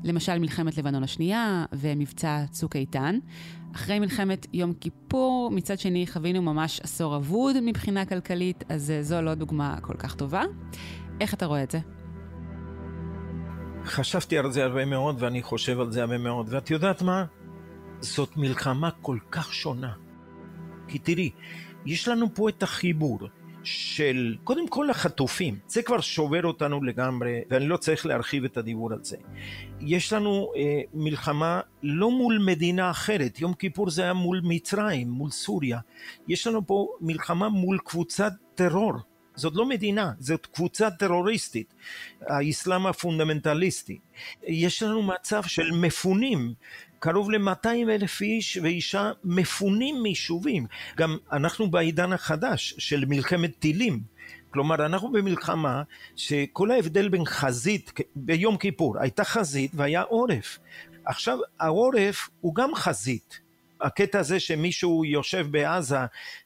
למשל 0.04 0.40
מלחמת 0.40 0.78
לבנון 0.78 1.04
השנייה 1.04 1.66
ומבצע 1.74 2.46
צוק 2.52 2.76
איתן. 2.76 3.20
אחרי 3.76 4.00
מלחמת 4.00 4.48
יום 4.54 4.74
כיפור, 4.74 5.52
מצד 5.52 5.80
שני 5.80 6.08
חווינו 6.08 6.42
ממש 6.42 6.82
עשור 6.84 7.16
אבוד 7.16 7.56
מבחינה 7.62 8.06
כלכלית, 8.06 8.64
אז 8.70 8.94
זו 9.02 9.22
לא 9.22 9.34
דוגמה 9.34 9.76
כל 9.82 9.96
כך 9.98 10.16
טובה. 10.16 10.44
איך 11.22 11.34
אתה 11.34 11.46
רואה 11.46 11.64
את 11.64 11.72
זה? 11.72 11.80
חשבתי 13.86 14.38
על 14.38 14.52
זה 14.52 14.64
הרבה 14.64 14.86
מאוד 14.86 15.24
ואני 15.24 15.44
חושב 15.44 15.80
על 15.80 15.92
זה 15.92 16.02
הרבה 16.02 16.18
מאוד, 16.18 16.48
ואת 16.50 16.72
יודעת 16.72 17.02
מה? 17.02 17.26
זאת 18.00 18.38
מלחמה 18.38 18.90
כל 19.02 19.18
כך 19.32 19.54
שונה. 19.54 20.09
כי 20.90 21.00
תראי, 21.00 21.30
יש 21.86 22.08
לנו 22.08 22.34
פה 22.34 22.50
את 22.50 22.64
החיבור 22.64 23.20
של 23.64 24.36
קודם 24.44 24.68
כל 24.68 24.90
החטופים, 24.90 25.60
זה 25.68 25.82
כבר 25.84 26.00
שובר 26.02 26.44
אותנו 26.44 26.84
לגמרי 26.84 27.42
ואני 27.50 27.68
לא 27.68 27.78
צריך 27.78 28.06
להרחיב 28.06 28.44
את 28.44 28.58
הדיבור 28.58 28.94
על 28.94 29.04
זה. 29.04 29.18
יש 29.82 30.14
לנו 30.14 30.52
אה, 30.56 30.82
מלחמה 30.94 31.62
לא 31.84 32.12
מול 32.12 32.40
מדינה 32.46 32.92
אחרת, 32.92 33.42
יום 33.42 33.54
כיפור 33.54 33.90
זה 33.90 34.04
היה 34.04 34.14
מול 34.14 34.42
מצרים, 34.44 35.10
מול 35.10 35.30
סוריה. 35.30 35.80
יש 36.28 36.48
לנו 36.48 36.68
פה 36.68 36.88
מלחמה 37.02 37.50
מול 37.50 37.78
קבוצת 37.84 38.32
טרור. 38.56 38.94
זאת 39.40 39.54
לא 39.56 39.66
מדינה, 39.66 40.12
זאת 40.20 40.46
קבוצה 40.46 40.92
טרוריסטית, 40.92 41.74
האסלאם 42.22 42.88
הפונדמנטליסטי. 42.88 44.00
יש 44.48 44.84
לנו 44.84 45.04
מצב 45.04 45.44
של 45.44 45.72
מפונים 45.72 46.54
קרוב 47.00 47.32
ל-200 47.32 47.68
אלף 47.68 48.22
איש 48.22 48.58
ואישה 48.64 49.12
מפונים 49.24 50.04
מיישובים. 50.04 50.66
גם 50.98 51.18
אנחנו 51.32 51.72
בעידן 51.72 52.14
החדש 52.14 52.76
של 52.78 53.06
מלחמת 53.06 53.52
טילים. 53.60 54.00
כלומר, 54.52 54.86
אנחנו 54.86 55.12
במלחמה 55.12 55.84
שכל 56.16 56.72
ההבדל 56.72 57.10
בין 57.10 57.26
חזית, 57.26 57.92
ביום 58.16 58.58
כיפור 58.58 59.00
הייתה 59.00 59.24
חזית 59.24 59.72
והיה 59.74 60.02
עורף. 60.02 60.60
עכשיו 61.06 61.38
העורף 61.60 62.30
הוא 62.42 62.56
גם 62.56 62.76
חזית. 62.76 63.49
הקטע 63.82 64.20
הזה 64.20 64.40
שמישהו 64.40 65.06
יושב 65.06 65.48
בעזה 65.52 65.98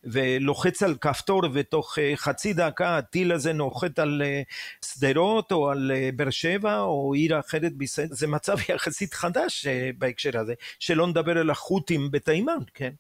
ולוחץ 0.04 0.84
על 0.84 0.96
כפתור 1.02 1.42
ותוך 1.54 2.00
אה, 2.00 2.14
חצי 2.16 2.54
דקה 2.54 2.98
הטיל 2.98 3.32
הזה 3.32 3.54
נוחת 3.54 4.00
על 4.00 4.22
אה, 4.26 4.42
שדרות 4.86 5.52
או 5.52 5.70
על 5.70 5.92
אה, 5.96 6.10
באר 6.16 6.30
שבע 6.30 6.80
או 6.80 7.14
עיר 7.14 7.40
אחרת 7.40 7.74
בישראל, 7.74 8.08
זה 8.12 8.28
מצב 8.28 8.58
יחסית 8.70 9.14
חדש 9.14 9.68
בהקשר 9.98 10.40
הזה, 10.40 10.54
שלא 10.80 11.08
נדבר 11.08 11.38
על 11.38 11.50
החות'ים 11.50 12.12
בתימן, 12.12 12.58
כן? 12.74 12.94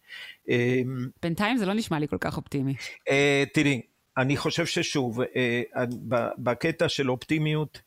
בינתיים 1.23 1.57
זה 1.57 1.65
לא 1.65 1.73
נשמע 1.73 1.99
לי 1.99 2.07
כל 2.07 2.17
כך 2.19 2.37
אופטימי. 2.37 2.73
תראי, 3.53 3.81
אני 4.17 4.37
חושב 4.37 4.65
ששוב, 4.65 5.19
בקטע 6.37 6.89
של 6.89 7.11
אופטימיות, 7.11 7.81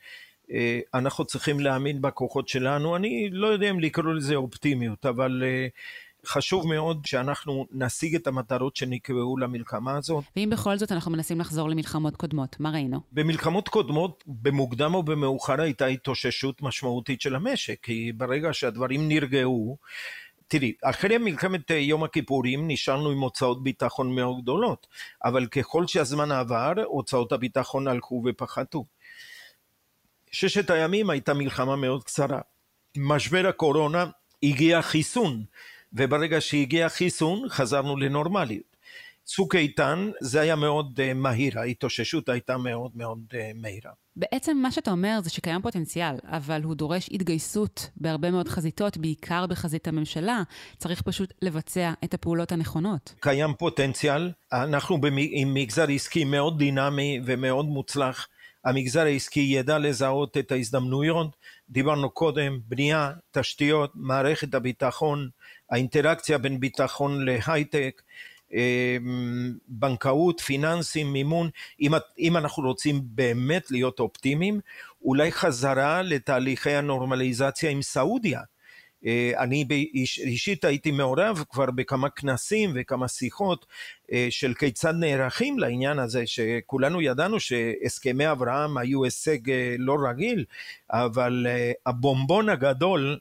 אנחנו 0.94 1.24
צריכים 1.24 1.60
להאמין 1.60 2.02
בכוחות 2.02 2.48
שלנו. 2.48 2.96
אני 2.96 3.28
לא 3.32 3.46
יודע 3.46 3.70
אם 3.70 3.80
לקרוא 3.80 4.14
לזה 4.14 4.34
אופטימיות, 4.34 5.06
אבל 5.06 5.42
חשוב 6.26 6.66
מאוד 6.66 7.02
שאנחנו 7.06 7.66
נשיג 7.72 8.14
את 8.14 8.26
המטרות 8.26 8.76
שנקבעו 8.76 9.38
למלחמה 9.38 9.96
הזאת. 9.96 10.24
ואם 10.36 10.48
בכל 10.52 10.78
זאת 10.78 10.92
אנחנו 10.92 11.10
מנסים 11.10 11.40
לחזור 11.40 11.68
למלחמות 11.68 12.16
קודמות, 12.16 12.60
מה 12.60 12.70
ראינו? 12.70 13.00
במלחמות 13.12 13.68
קודמות, 13.68 14.24
במוקדם 14.26 14.94
או 14.94 15.02
במאוחר 15.02 15.60
הייתה 15.60 15.86
התאוששות 15.86 16.62
משמעותית 16.62 17.20
של 17.20 17.34
המשק, 17.34 17.78
כי 17.82 18.12
ברגע 18.12 18.52
שהדברים 18.52 19.08
נרגעו, 19.08 19.76
תראי, 20.48 20.72
אחרי 20.84 21.18
מלחמת 21.18 21.70
יום 21.70 22.04
הכיפורים 22.04 22.68
נשארנו 22.68 23.10
עם 23.10 23.18
הוצאות 23.20 23.62
ביטחון 23.62 24.14
מאוד 24.14 24.42
גדולות, 24.42 24.86
אבל 25.24 25.46
ככל 25.46 25.86
שהזמן 25.86 26.32
עבר, 26.32 26.72
הוצאות 26.84 27.32
הביטחון 27.32 27.88
הלכו 27.88 28.22
ופחתו. 28.26 28.84
ששת 30.32 30.70
הימים 30.70 31.10
הייתה 31.10 31.34
מלחמה 31.34 31.76
מאוד 31.76 32.04
קצרה. 32.04 32.40
משבר 32.96 33.46
הקורונה 33.48 34.06
הגיע 34.42 34.82
חיסון, 34.82 35.44
וברגע 35.96 36.40
שהגיע 36.40 36.88
חיסון 36.88 37.48
חזרנו 37.48 37.96
לנורמליות. 37.96 38.76
צוק 39.24 39.54
איתן 39.54 40.10
זה 40.20 40.40
היה 40.40 40.56
מאוד 40.56 41.00
uh, 41.00 41.14
מהיר, 41.14 41.58
ההתאוששות 41.58 42.28
הייתה 42.28 42.56
מאוד 42.56 42.90
מאוד 42.94 43.18
uh, 43.30 43.36
מהירה. 43.54 43.90
בעצם 44.16 44.56
מה 44.56 44.70
שאתה 44.70 44.90
אומר 44.90 45.18
זה 45.22 45.30
שקיים 45.30 45.62
פוטנציאל, 45.62 46.14
אבל 46.24 46.62
הוא 46.62 46.74
דורש 46.74 47.08
התגייסות 47.12 47.90
בהרבה 47.96 48.30
מאוד 48.30 48.48
חזיתות, 48.48 48.96
בעיקר 48.96 49.46
בחזית 49.46 49.88
הממשלה. 49.88 50.42
צריך 50.76 51.02
פשוט 51.02 51.32
לבצע 51.42 51.92
את 52.04 52.14
הפעולות 52.14 52.52
הנכונות. 52.52 53.14
קיים 53.20 53.54
פוטנציאל, 53.54 54.30
אנחנו 54.52 54.98
עם 55.30 55.54
מגזר 55.54 55.86
עסקי 55.88 56.24
מאוד 56.24 56.58
דינמי 56.58 57.20
ומאוד 57.24 57.66
מוצלח. 57.66 58.28
המגזר 58.66 59.00
העסקי 59.00 59.40
ידע 59.40 59.78
לזהות 59.78 60.36
את 60.36 60.52
ההזדמנויות, 60.52 61.36
דיברנו 61.70 62.10
קודם, 62.10 62.58
בנייה, 62.68 63.12
תשתיות, 63.30 63.92
מערכת 63.94 64.54
הביטחון, 64.54 65.28
האינטראקציה 65.70 66.38
בין 66.38 66.60
ביטחון 66.60 67.24
להייטק, 67.24 68.02
אמ, 68.52 69.54
בנקאות, 69.68 70.40
פיננסים, 70.40 71.12
מימון, 71.12 71.50
אם, 71.80 71.92
אם 72.18 72.36
אנחנו 72.36 72.62
רוצים 72.62 73.00
באמת 73.04 73.70
להיות 73.70 74.00
אופטימיים, 74.00 74.60
אולי 75.02 75.32
חזרה 75.32 76.02
לתהליכי 76.02 76.70
הנורמליזציה 76.70 77.70
עם 77.70 77.82
סעודיה. 77.82 78.40
אה, 79.06 79.32
אני 79.38 79.64
אישית 80.18 80.64
הייתי 80.64 80.90
מעורב 80.90 81.44
כבר 81.50 81.70
בכמה 81.70 82.10
כנסים 82.10 82.72
וכמה 82.74 83.08
שיחות 83.08 83.66
אה, 83.66 83.70
של 84.30 84.54
כיצד 84.54 84.94
נערכים 84.94 85.58
לעניין 85.58 85.98
הזה, 85.98 86.22
שכולנו 86.26 87.02
ידענו 87.02 87.40
שהסכמי 87.40 88.30
אברהם 88.30 88.78
היו 88.78 89.04
הישג 89.04 89.50
אה, 89.50 89.74
לא 89.78 89.96
רגיל, 90.10 90.44
אבל 90.90 91.46
הבומבון 91.86 92.48
הגדול 92.48 93.18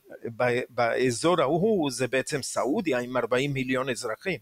באזור 0.70 1.40
ההוא 1.40 1.90
זה 1.90 2.08
בעצם 2.08 2.42
סעודיה 2.42 2.98
עם 2.98 3.16
40 3.16 3.52
מיליון 3.52 3.90
אזרחים, 3.90 4.38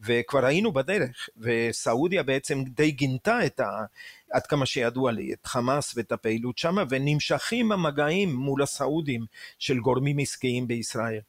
וכבר 0.00 0.44
היינו 0.44 0.72
בדרך, 0.72 1.28
וסעודיה 1.36 2.22
בעצם 2.22 2.64
די 2.64 2.90
גינתה 2.90 3.46
את 3.46 3.60
ה... 3.60 3.84
עד 4.30 4.46
כמה 4.46 4.66
שידוע 4.66 5.12
לי, 5.12 5.32
את 5.32 5.46
חמאס 5.46 5.96
ואת 5.96 6.12
הפעילות 6.12 6.58
שם, 6.58 6.76
ונמשכים 6.88 7.72
המגעים 7.72 8.34
מול 8.34 8.62
הסעודים 8.62 9.24
של 9.58 9.78
גורמים 9.78 10.18
עסקיים 10.18 10.68
בישראל. 10.68 11.20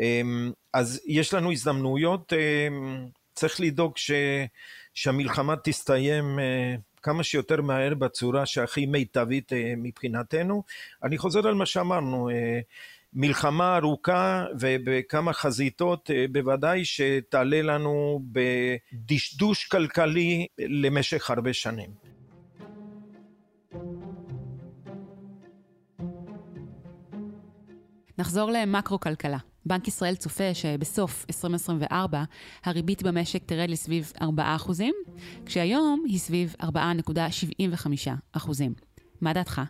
אמ, 0.00 0.52
אז 0.72 1.00
יש 1.06 1.34
לנו 1.34 1.52
הזדמנויות, 1.52 2.32
אמ, 2.32 3.06
צריך 3.38 3.60
לדאוג 3.60 3.96
ש, 3.96 4.10
שהמלחמה 4.94 5.54
תסתיים 5.56 6.38
אה, 6.38 6.74
כמה 7.02 7.22
שיותר 7.22 7.62
מהר 7.62 7.94
בצורה 7.94 8.46
שהכי 8.46 8.86
מיטבית 8.86 9.52
אה, 9.52 9.74
מבחינתנו. 9.76 10.62
אני 11.04 11.18
חוזר 11.18 11.48
על 11.48 11.54
מה 11.54 11.66
שאמרנו, 11.66 12.30
אה, 12.30 12.60
מלחמה 13.12 13.76
ארוכה 13.76 14.44
ובכמה 14.60 15.32
חזיתות 15.32 16.10
בוודאי 16.32 16.84
שתעלה 16.84 17.62
לנו 17.62 18.20
בדשדוש 18.32 19.68
כלכלי 19.68 20.46
למשך 20.58 21.30
הרבה 21.30 21.52
שנים. 21.52 21.90
נחזור 28.18 28.50
למקרו-כלכלה. 28.50 29.47
בנק 29.68 29.88
ישראל 29.88 30.14
צופה 30.14 30.54
שבסוף 30.54 31.26
2024 31.28 32.22
הריבית 32.64 33.02
במשק 33.02 33.42
תרד 33.46 33.70
לסביב 33.70 34.12
4%, 34.20 34.22
כשהיום 35.46 36.04
היא 36.06 36.18
סביב 36.18 36.54
4.75%. 36.62 36.68
מה 39.20 39.32
דעתך? 39.32 39.60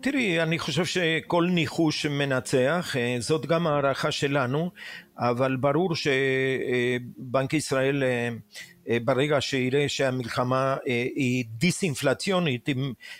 תראי, 0.00 0.42
אני 0.42 0.58
חושב 0.58 0.84
שכל 0.84 1.48
ניחוש 1.50 2.06
מנצח, 2.06 2.96
אה, 2.96 3.16
זאת 3.18 3.46
גם 3.46 3.66
הערכה 3.66 4.10
שלנו, 4.10 4.70
אבל 5.18 5.56
ברור 5.56 5.94
שבנק 5.94 7.54
ישראל 7.54 8.02
אה, 8.02 8.28
ברגע 9.04 9.40
שיראה 9.40 9.88
שהמלחמה 9.88 10.76
היא 11.14 11.44
דיסאינפלציונית, 11.48 12.68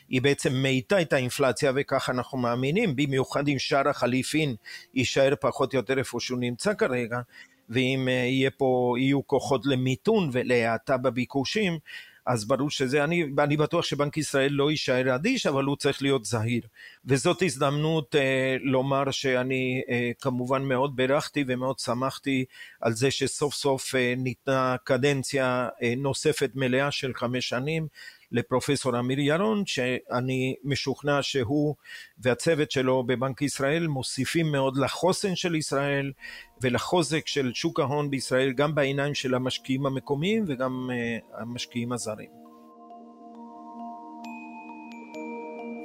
היא 0.08 0.22
בעצם 0.22 0.54
מאיטה 0.54 1.00
את 1.00 1.12
האינפלציה 1.12 1.72
וכך 1.74 2.10
אנחנו 2.10 2.38
מאמינים, 2.38 2.96
במיוחד 2.96 3.48
אם 3.48 3.58
שער 3.58 3.88
החליפין 3.88 4.54
יישאר 4.94 5.34
פחות 5.40 5.74
או 5.74 5.78
יותר 5.78 5.98
איפה 5.98 6.20
שהוא 6.20 6.38
נמצא 6.38 6.74
כרגע, 6.74 7.20
ואם 7.68 8.08
יהיה 8.08 8.50
פה, 8.50 8.94
יהיו 8.98 9.26
כוחות 9.26 9.66
למיתון 9.66 10.30
ולהאטה 10.32 10.96
בביקושים, 10.96 11.78
אז 12.26 12.44
ברור 12.44 12.70
שזה, 12.70 13.04
אני, 13.04 13.24
אני 13.38 13.56
בטוח 13.56 13.84
שבנק 13.84 14.16
ישראל 14.16 14.52
לא 14.52 14.70
יישאר 14.70 15.14
אדיש, 15.14 15.46
אבל 15.46 15.64
הוא 15.64 15.76
צריך 15.76 16.02
להיות 16.02 16.24
זהיר. 16.24 16.62
וזאת 17.04 17.42
הזדמנות 17.42 18.14
אה, 18.14 18.56
לומר 18.60 19.10
שאני 19.10 19.82
אה, 19.88 20.10
כמובן 20.20 20.62
מאוד 20.62 20.96
בירכתי 20.96 21.44
ומאוד 21.46 21.78
שמחתי 21.78 22.44
על 22.80 22.92
זה 22.92 23.10
שסוף 23.10 23.54
סוף 23.54 23.94
אה, 23.94 24.14
ניתנה 24.16 24.76
קדנציה 24.84 25.68
אה, 25.82 25.94
נוספת 25.96 26.50
מלאה 26.54 26.90
של 26.90 27.12
חמש 27.14 27.48
שנים 27.48 27.86
לפרופסור 28.32 28.98
אמיר 28.98 29.18
ירון, 29.18 29.66
שאני 29.66 30.54
משוכנע 30.64 31.18
שהוא 31.22 31.74
והצוות 32.18 32.70
שלו 32.70 33.02
בבנק 33.02 33.42
ישראל 33.42 33.86
מוסיפים 33.86 34.52
מאוד 34.52 34.76
לחוסן 34.76 35.36
של 35.36 35.54
ישראל 35.54 36.12
ולחוזק 36.60 37.26
של 37.26 37.50
שוק 37.54 37.80
ההון 37.80 38.10
בישראל, 38.10 38.52
גם 38.52 38.74
בעיניים 38.74 39.14
של 39.14 39.34
המשקיעים 39.34 39.86
המקומיים 39.86 40.44
וגם 40.48 40.90
uh, 40.90 41.40
המשקיעים 41.40 41.92
הזרים. 41.92 42.30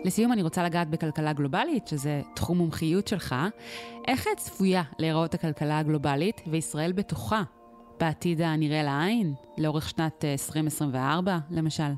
לסיום 0.06 0.32
אני 0.32 0.44
רוצה 0.44 0.64
לגעת 0.64 0.90
בכלכלה 0.90 1.34
גלובלית, 1.34 1.88
שזה 1.88 2.22
תחום 2.36 2.58
מומחיות 2.58 3.08
שלך. 3.08 3.36
איך 4.08 4.28
צפויה 4.38 4.84
להיראות 5.00 5.34
הכלכלה 5.34 5.80
הגלובלית 5.80 6.42
וישראל 6.48 6.92
בתוכה 6.92 7.44
בעתיד 8.00 8.42
הנראה 8.42 8.84
לעין, 8.84 9.34
לאורך 9.58 9.90
שנת 9.90 10.26
2024 10.26 11.32
אה, 11.32 11.40
למשל? 11.52 11.94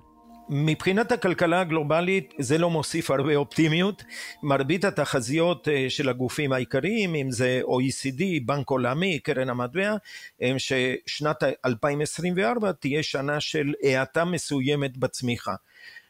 מבחינת 0.49 1.11
הכלכלה 1.11 1.61
הגלובלית 1.61 2.33
זה 2.39 2.57
לא 2.57 2.69
מוסיף 2.69 3.11
הרבה 3.11 3.35
אופטימיות. 3.35 4.03
מרבית 4.43 4.85
התחזיות 4.85 5.67
אה, 5.67 5.85
של 5.89 6.09
הגופים 6.09 6.53
העיקריים, 6.53 7.15
אם 7.15 7.31
זה 7.31 7.61
OECD, 7.65 8.23
בנק 8.45 8.69
עולמי, 8.69 9.19
קרן 9.19 9.49
המטבע, 9.49 9.95
הם 10.41 10.55
ששנת 10.59 11.43
2024 11.65 12.71
תהיה 12.71 13.03
שנה 13.03 13.39
של 13.39 13.73
האטה 13.83 14.25
מסוימת 14.25 14.97
בצמיחה. 14.97 15.53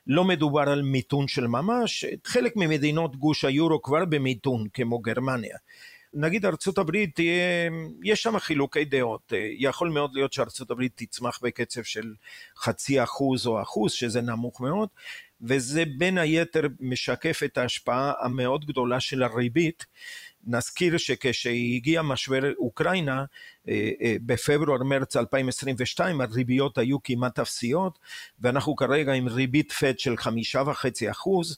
לא 0.08 0.24
מדובר 0.24 0.62
על 0.62 0.82
מיתון 0.82 1.28
של 1.28 1.48
ממש, 1.48 2.06
חלק 2.26 2.54
ממדינות 2.56 3.16
גוש 3.16 3.46
היורו 3.46 3.82
כבר 3.82 4.06
במיתון, 4.06 4.68
כמו 4.74 5.00
גרמניה. 5.00 5.58
נגיד 6.16 6.46
ארצות 6.46 6.78
הברית 6.78 7.16
תהיה, 7.16 7.70
יש 8.04 8.24
שם 8.24 8.40
חילוקי 8.40 8.86
דעות, 8.86 9.34
יכול 9.58 9.90
מאוד 9.90 10.12
להיות 10.14 10.34
שארצות 10.34 10.72
הברית 10.72 10.92
תצמח 10.96 11.40
בקצב 11.44 11.84
של 11.84 12.14
חצי 12.58 13.04
אחוז 13.04 13.48
או 13.48 13.62
אחוז, 13.62 13.92
שזה 13.92 14.22
נמוך 14.22 14.62
מאוד, 14.62 14.90
וזה 15.42 15.84
בין 15.98 16.18
היתר 16.18 16.68
משקף 16.80 17.42
את 17.46 17.58
ההשפעה 17.58 18.14
המאוד 18.20 18.66
גדולה 18.66 19.00
של 19.00 19.24
הריבית. 19.24 19.86
נזכיר 20.48 20.98
שכשהגיע 20.98 22.02
משבר 22.02 22.54
אוקראינה 22.58 23.26
אה, 23.70 23.90
אה, 24.02 24.16
בפברואר-מרץ 24.26 25.16
2022 25.16 26.22
הריביות 26.22 26.78
היו 26.78 27.04
כמעט 27.04 27.40
אפסיות 27.40 28.00
ואנחנו 28.40 28.76
כרגע 28.76 29.14
עם 29.14 29.28
ריבית 29.28 29.72
פד 29.72 30.00
של 30.00 30.18
חמישה 30.18 30.64
וחצי 30.66 31.12
אחוז 31.12 31.58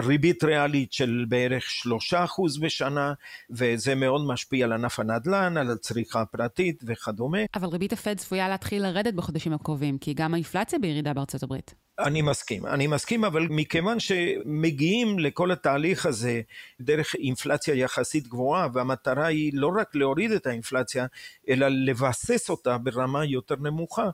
ריבית 0.00 0.44
ריאלית 0.44 0.92
של 0.92 1.24
בערך 1.28 1.70
שלושה 1.70 2.24
אחוז 2.24 2.58
בשנה, 2.58 3.12
וזה 3.50 3.94
מאוד 3.94 4.20
משפיע 4.26 4.64
על 4.64 4.72
ענף 4.72 5.00
הנדל"ן, 5.00 5.56
על 5.56 5.70
הצריכה 5.70 6.20
הפרטית 6.20 6.82
וכדומה. 6.86 7.38
אבל 7.54 7.68
ריבית 7.68 7.92
הפד 7.92 8.14
צפויה 8.14 8.48
להתחיל 8.48 8.82
לרדת 8.82 9.14
בחודשים 9.14 9.52
הקרובים, 9.52 9.98
כי 9.98 10.14
גם 10.14 10.34
האינפלציה 10.34 10.78
בירידה 10.78 11.14
בארצות 11.14 11.42
הברית. 11.42 11.74
אני 11.98 12.22
מסכים, 12.22 12.66
אני 12.66 12.86
מסכים, 12.86 13.24
אבל 13.24 13.46
מכיוון 13.50 14.00
שמגיעים 14.00 15.18
לכל 15.18 15.50
התהליך 15.50 16.06
הזה 16.06 16.40
דרך 16.80 17.14
אינפלציה 17.14 17.74
יחסית 17.74 18.28
גבוהה, 18.28 18.68
והמטרה 18.72 19.26
היא 19.26 19.52
לא 19.54 19.70
רק 19.80 19.94
להוריד 19.94 20.32
את 20.32 20.46
האינפלציה, 20.46 21.06
אלא 21.48 21.68
לבסס 21.68 22.50
אותה 22.50 22.78
ברמה 22.78 23.24
יותר 23.24 23.54
נמוכה, 23.56 24.10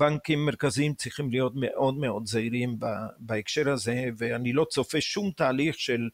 בנקים 0.00 0.46
מרכזיים 0.46 0.94
צריכים 0.94 1.30
להיות 1.30 1.52
מאוד 1.56 1.94
מאוד 1.94 2.26
זהירים 2.26 2.78
בהקשר 3.18 3.70
הזה, 3.70 4.04
ואני 4.18 4.52
לא 4.52 4.66
צופה 4.70 5.00
שום 5.00 5.27
שום 5.28 5.32
תהליך 5.36 5.78
של 5.78 6.08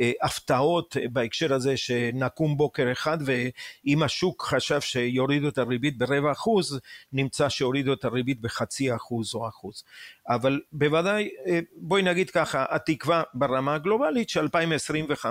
אה, 0.00 0.12
הפתעות 0.22 0.96
בהקשר 1.12 1.54
הזה 1.54 1.76
שנקום 1.76 2.56
בוקר 2.56 2.92
אחד 2.92 3.18
ואם 3.24 4.02
השוק 4.02 4.42
חשב 4.42 4.80
שיורידו 4.80 5.48
את 5.48 5.58
הריבית 5.58 5.98
ברבע 5.98 6.32
אחוז, 6.32 6.80
נמצא 7.12 7.48
שהורידו 7.48 7.92
את 7.92 8.04
הריבית 8.04 8.40
בחצי 8.40 8.94
אחוז 8.94 9.34
או 9.34 9.48
אחוז. 9.48 9.84
אבל 10.28 10.60
בוודאי, 10.72 11.28
אה, 11.46 11.60
בואי 11.76 12.02
נגיד 12.02 12.30
ככה, 12.30 12.64
התקווה 12.68 13.22
ברמה 13.34 13.74
הגלובלית 13.74 14.28
ש-2025 14.28 15.26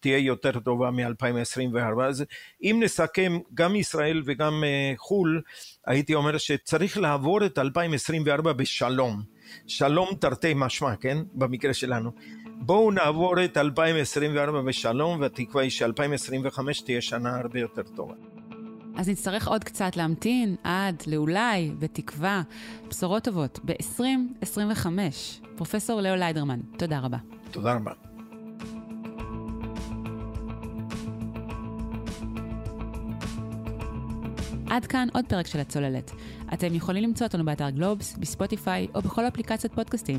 תהיה 0.00 0.18
יותר 0.18 0.60
טובה 0.60 0.90
מ-2024. 0.90 2.02
אז 2.08 2.24
אם 2.62 2.80
נסכם 2.82 3.38
גם 3.54 3.76
ישראל 3.76 4.22
וגם 4.24 4.64
אה, 4.64 4.92
חו"ל, 4.96 5.42
הייתי 5.86 6.14
אומר 6.14 6.38
שצריך 6.38 6.98
לעבור 6.98 7.46
את 7.46 7.58
2024 7.58 8.52
בשלום. 8.52 9.22
שלום 9.66 10.08
תרתי 10.20 10.52
משמע, 10.56 10.96
כן? 10.96 11.18
במקרה 11.34 11.74
שלנו. 11.74 12.10
בואו 12.66 12.90
נעבור 12.90 13.44
את 13.44 13.56
2024 13.56 14.60
בשלום, 14.62 15.20
והתקווה 15.20 15.62
היא 15.62 15.70
ש-2025 15.70 16.84
תהיה 16.84 17.00
שנה 17.00 17.36
הרבה 17.36 17.60
יותר 17.60 17.82
טובה. 17.82 18.14
אז 18.96 19.08
נצטרך 19.08 19.48
עוד 19.48 19.64
קצת 19.64 19.96
להמתין 19.96 20.56
עד 20.64 21.02
לאולי, 21.06 21.72
בתקווה, 21.78 22.42
בשורות 22.88 23.24
טובות 23.24 23.60
ב-2025. 23.64 24.86
פרופסור 25.56 26.00
לאו 26.00 26.14
ליידרמן, 26.14 26.60
תודה 26.76 27.00
רבה. 27.00 27.18
תודה 27.50 27.74
רבה. 27.74 28.11
עד 34.72 34.86
כאן 34.86 35.08
עוד 35.14 35.24
פרק 35.28 35.46
של 35.46 35.60
הצוללת. 35.60 36.10
אתם 36.52 36.74
יכולים 36.74 37.02
למצוא 37.02 37.26
אותנו 37.26 37.44
באתר 37.44 37.70
גלובס, 37.70 38.16
בספוטיפיי 38.16 38.86
או 38.94 39.02
בכל 39.02 39.28
אפליקציות 39.28 39.74
פודקאסטים. 39.74 40.18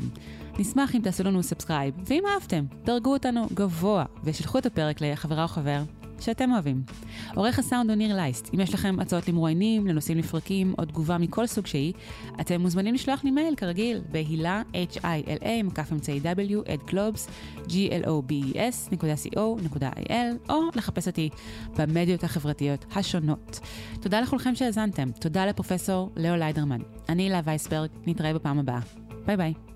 נשמח 0.58 0.94
אם 0.94 1.00
תעשו 1.00 1.24
לנו 1.24 1.42
subscribe, 1.42 1.94
ואם 2.06 2.22
אהבתם, 2.34 2.64
דרגו 2.84 3.12
אותנו 3.12 3.46
גבוה 3.54 4.04
ושלחו 4.24 4.58
את 4.58 4.66
הפרק 4.66 5.00
לחברה 5.00 5.42
או 5.42 5.48
חבר 5.48 5.82
שאתם 6.20 6.52
אוהבים. 6.52 6.82
עורך 7.34 7.58
הסאונד 7.58 7.90
הוא 7.90 7.96
ניר 7.96 8.16
לייסט. 8.16 8.50
אם 8.54 8.60
יש 8.60 8.74
לכם 8.74 9.00
הצעות 9.00 9.28
למרואיינים, 9.28 9.86
לנושאים 9.86 10.18
לפרקים 10.18 10.74
או 10.78 10.84
תגובה 10.84 11.18
מכל 11.18 11.46
סוג 11.46 11.66
שהיא, 11.66 11.92
אתם 12.40 12.60
מוזמנים 12.60 12.94
לשלוח 12.94 13.24
לי 13.24 13.30
מייל 13.30 13.54
כרגיל 13.54 14.00
בהילה, 14.12 14.62
h-i-l-a, 14.72 15.62
מקף 15.64 15.92
אמצעי 15.92 16.20
w, 16.20 16.24
at 16.74 16.86
גלובס, 16.86 17.28
g-l-o-b-e-s.co.il, 17.64 20.48
או 20.48 20.60
לחפש 20.74 21.06
אותי 21.06 21.28
במדיות 21.78 22.24
החברתיות 22.24 22.84
השונות. 22.96 23.60
תודה 24.00 24.20
לכולכם 24.20 24.54
שהאזנתם. 24.54 25.10
תודה 25.20 25.46
לפרופסור 25.46 26.10
לאו 26.16 26.36
ליידרמן. 26.36 26.80
אני 27.08 27.22
הילה 27.22 27.40
וייסברג, 27.44 27.88
נתראה 28.06 28.34
בפעם 28.34 28.58
הבאה. 28.58 28.80
ביי 29.26 29.36
ביי. 29.36 29.73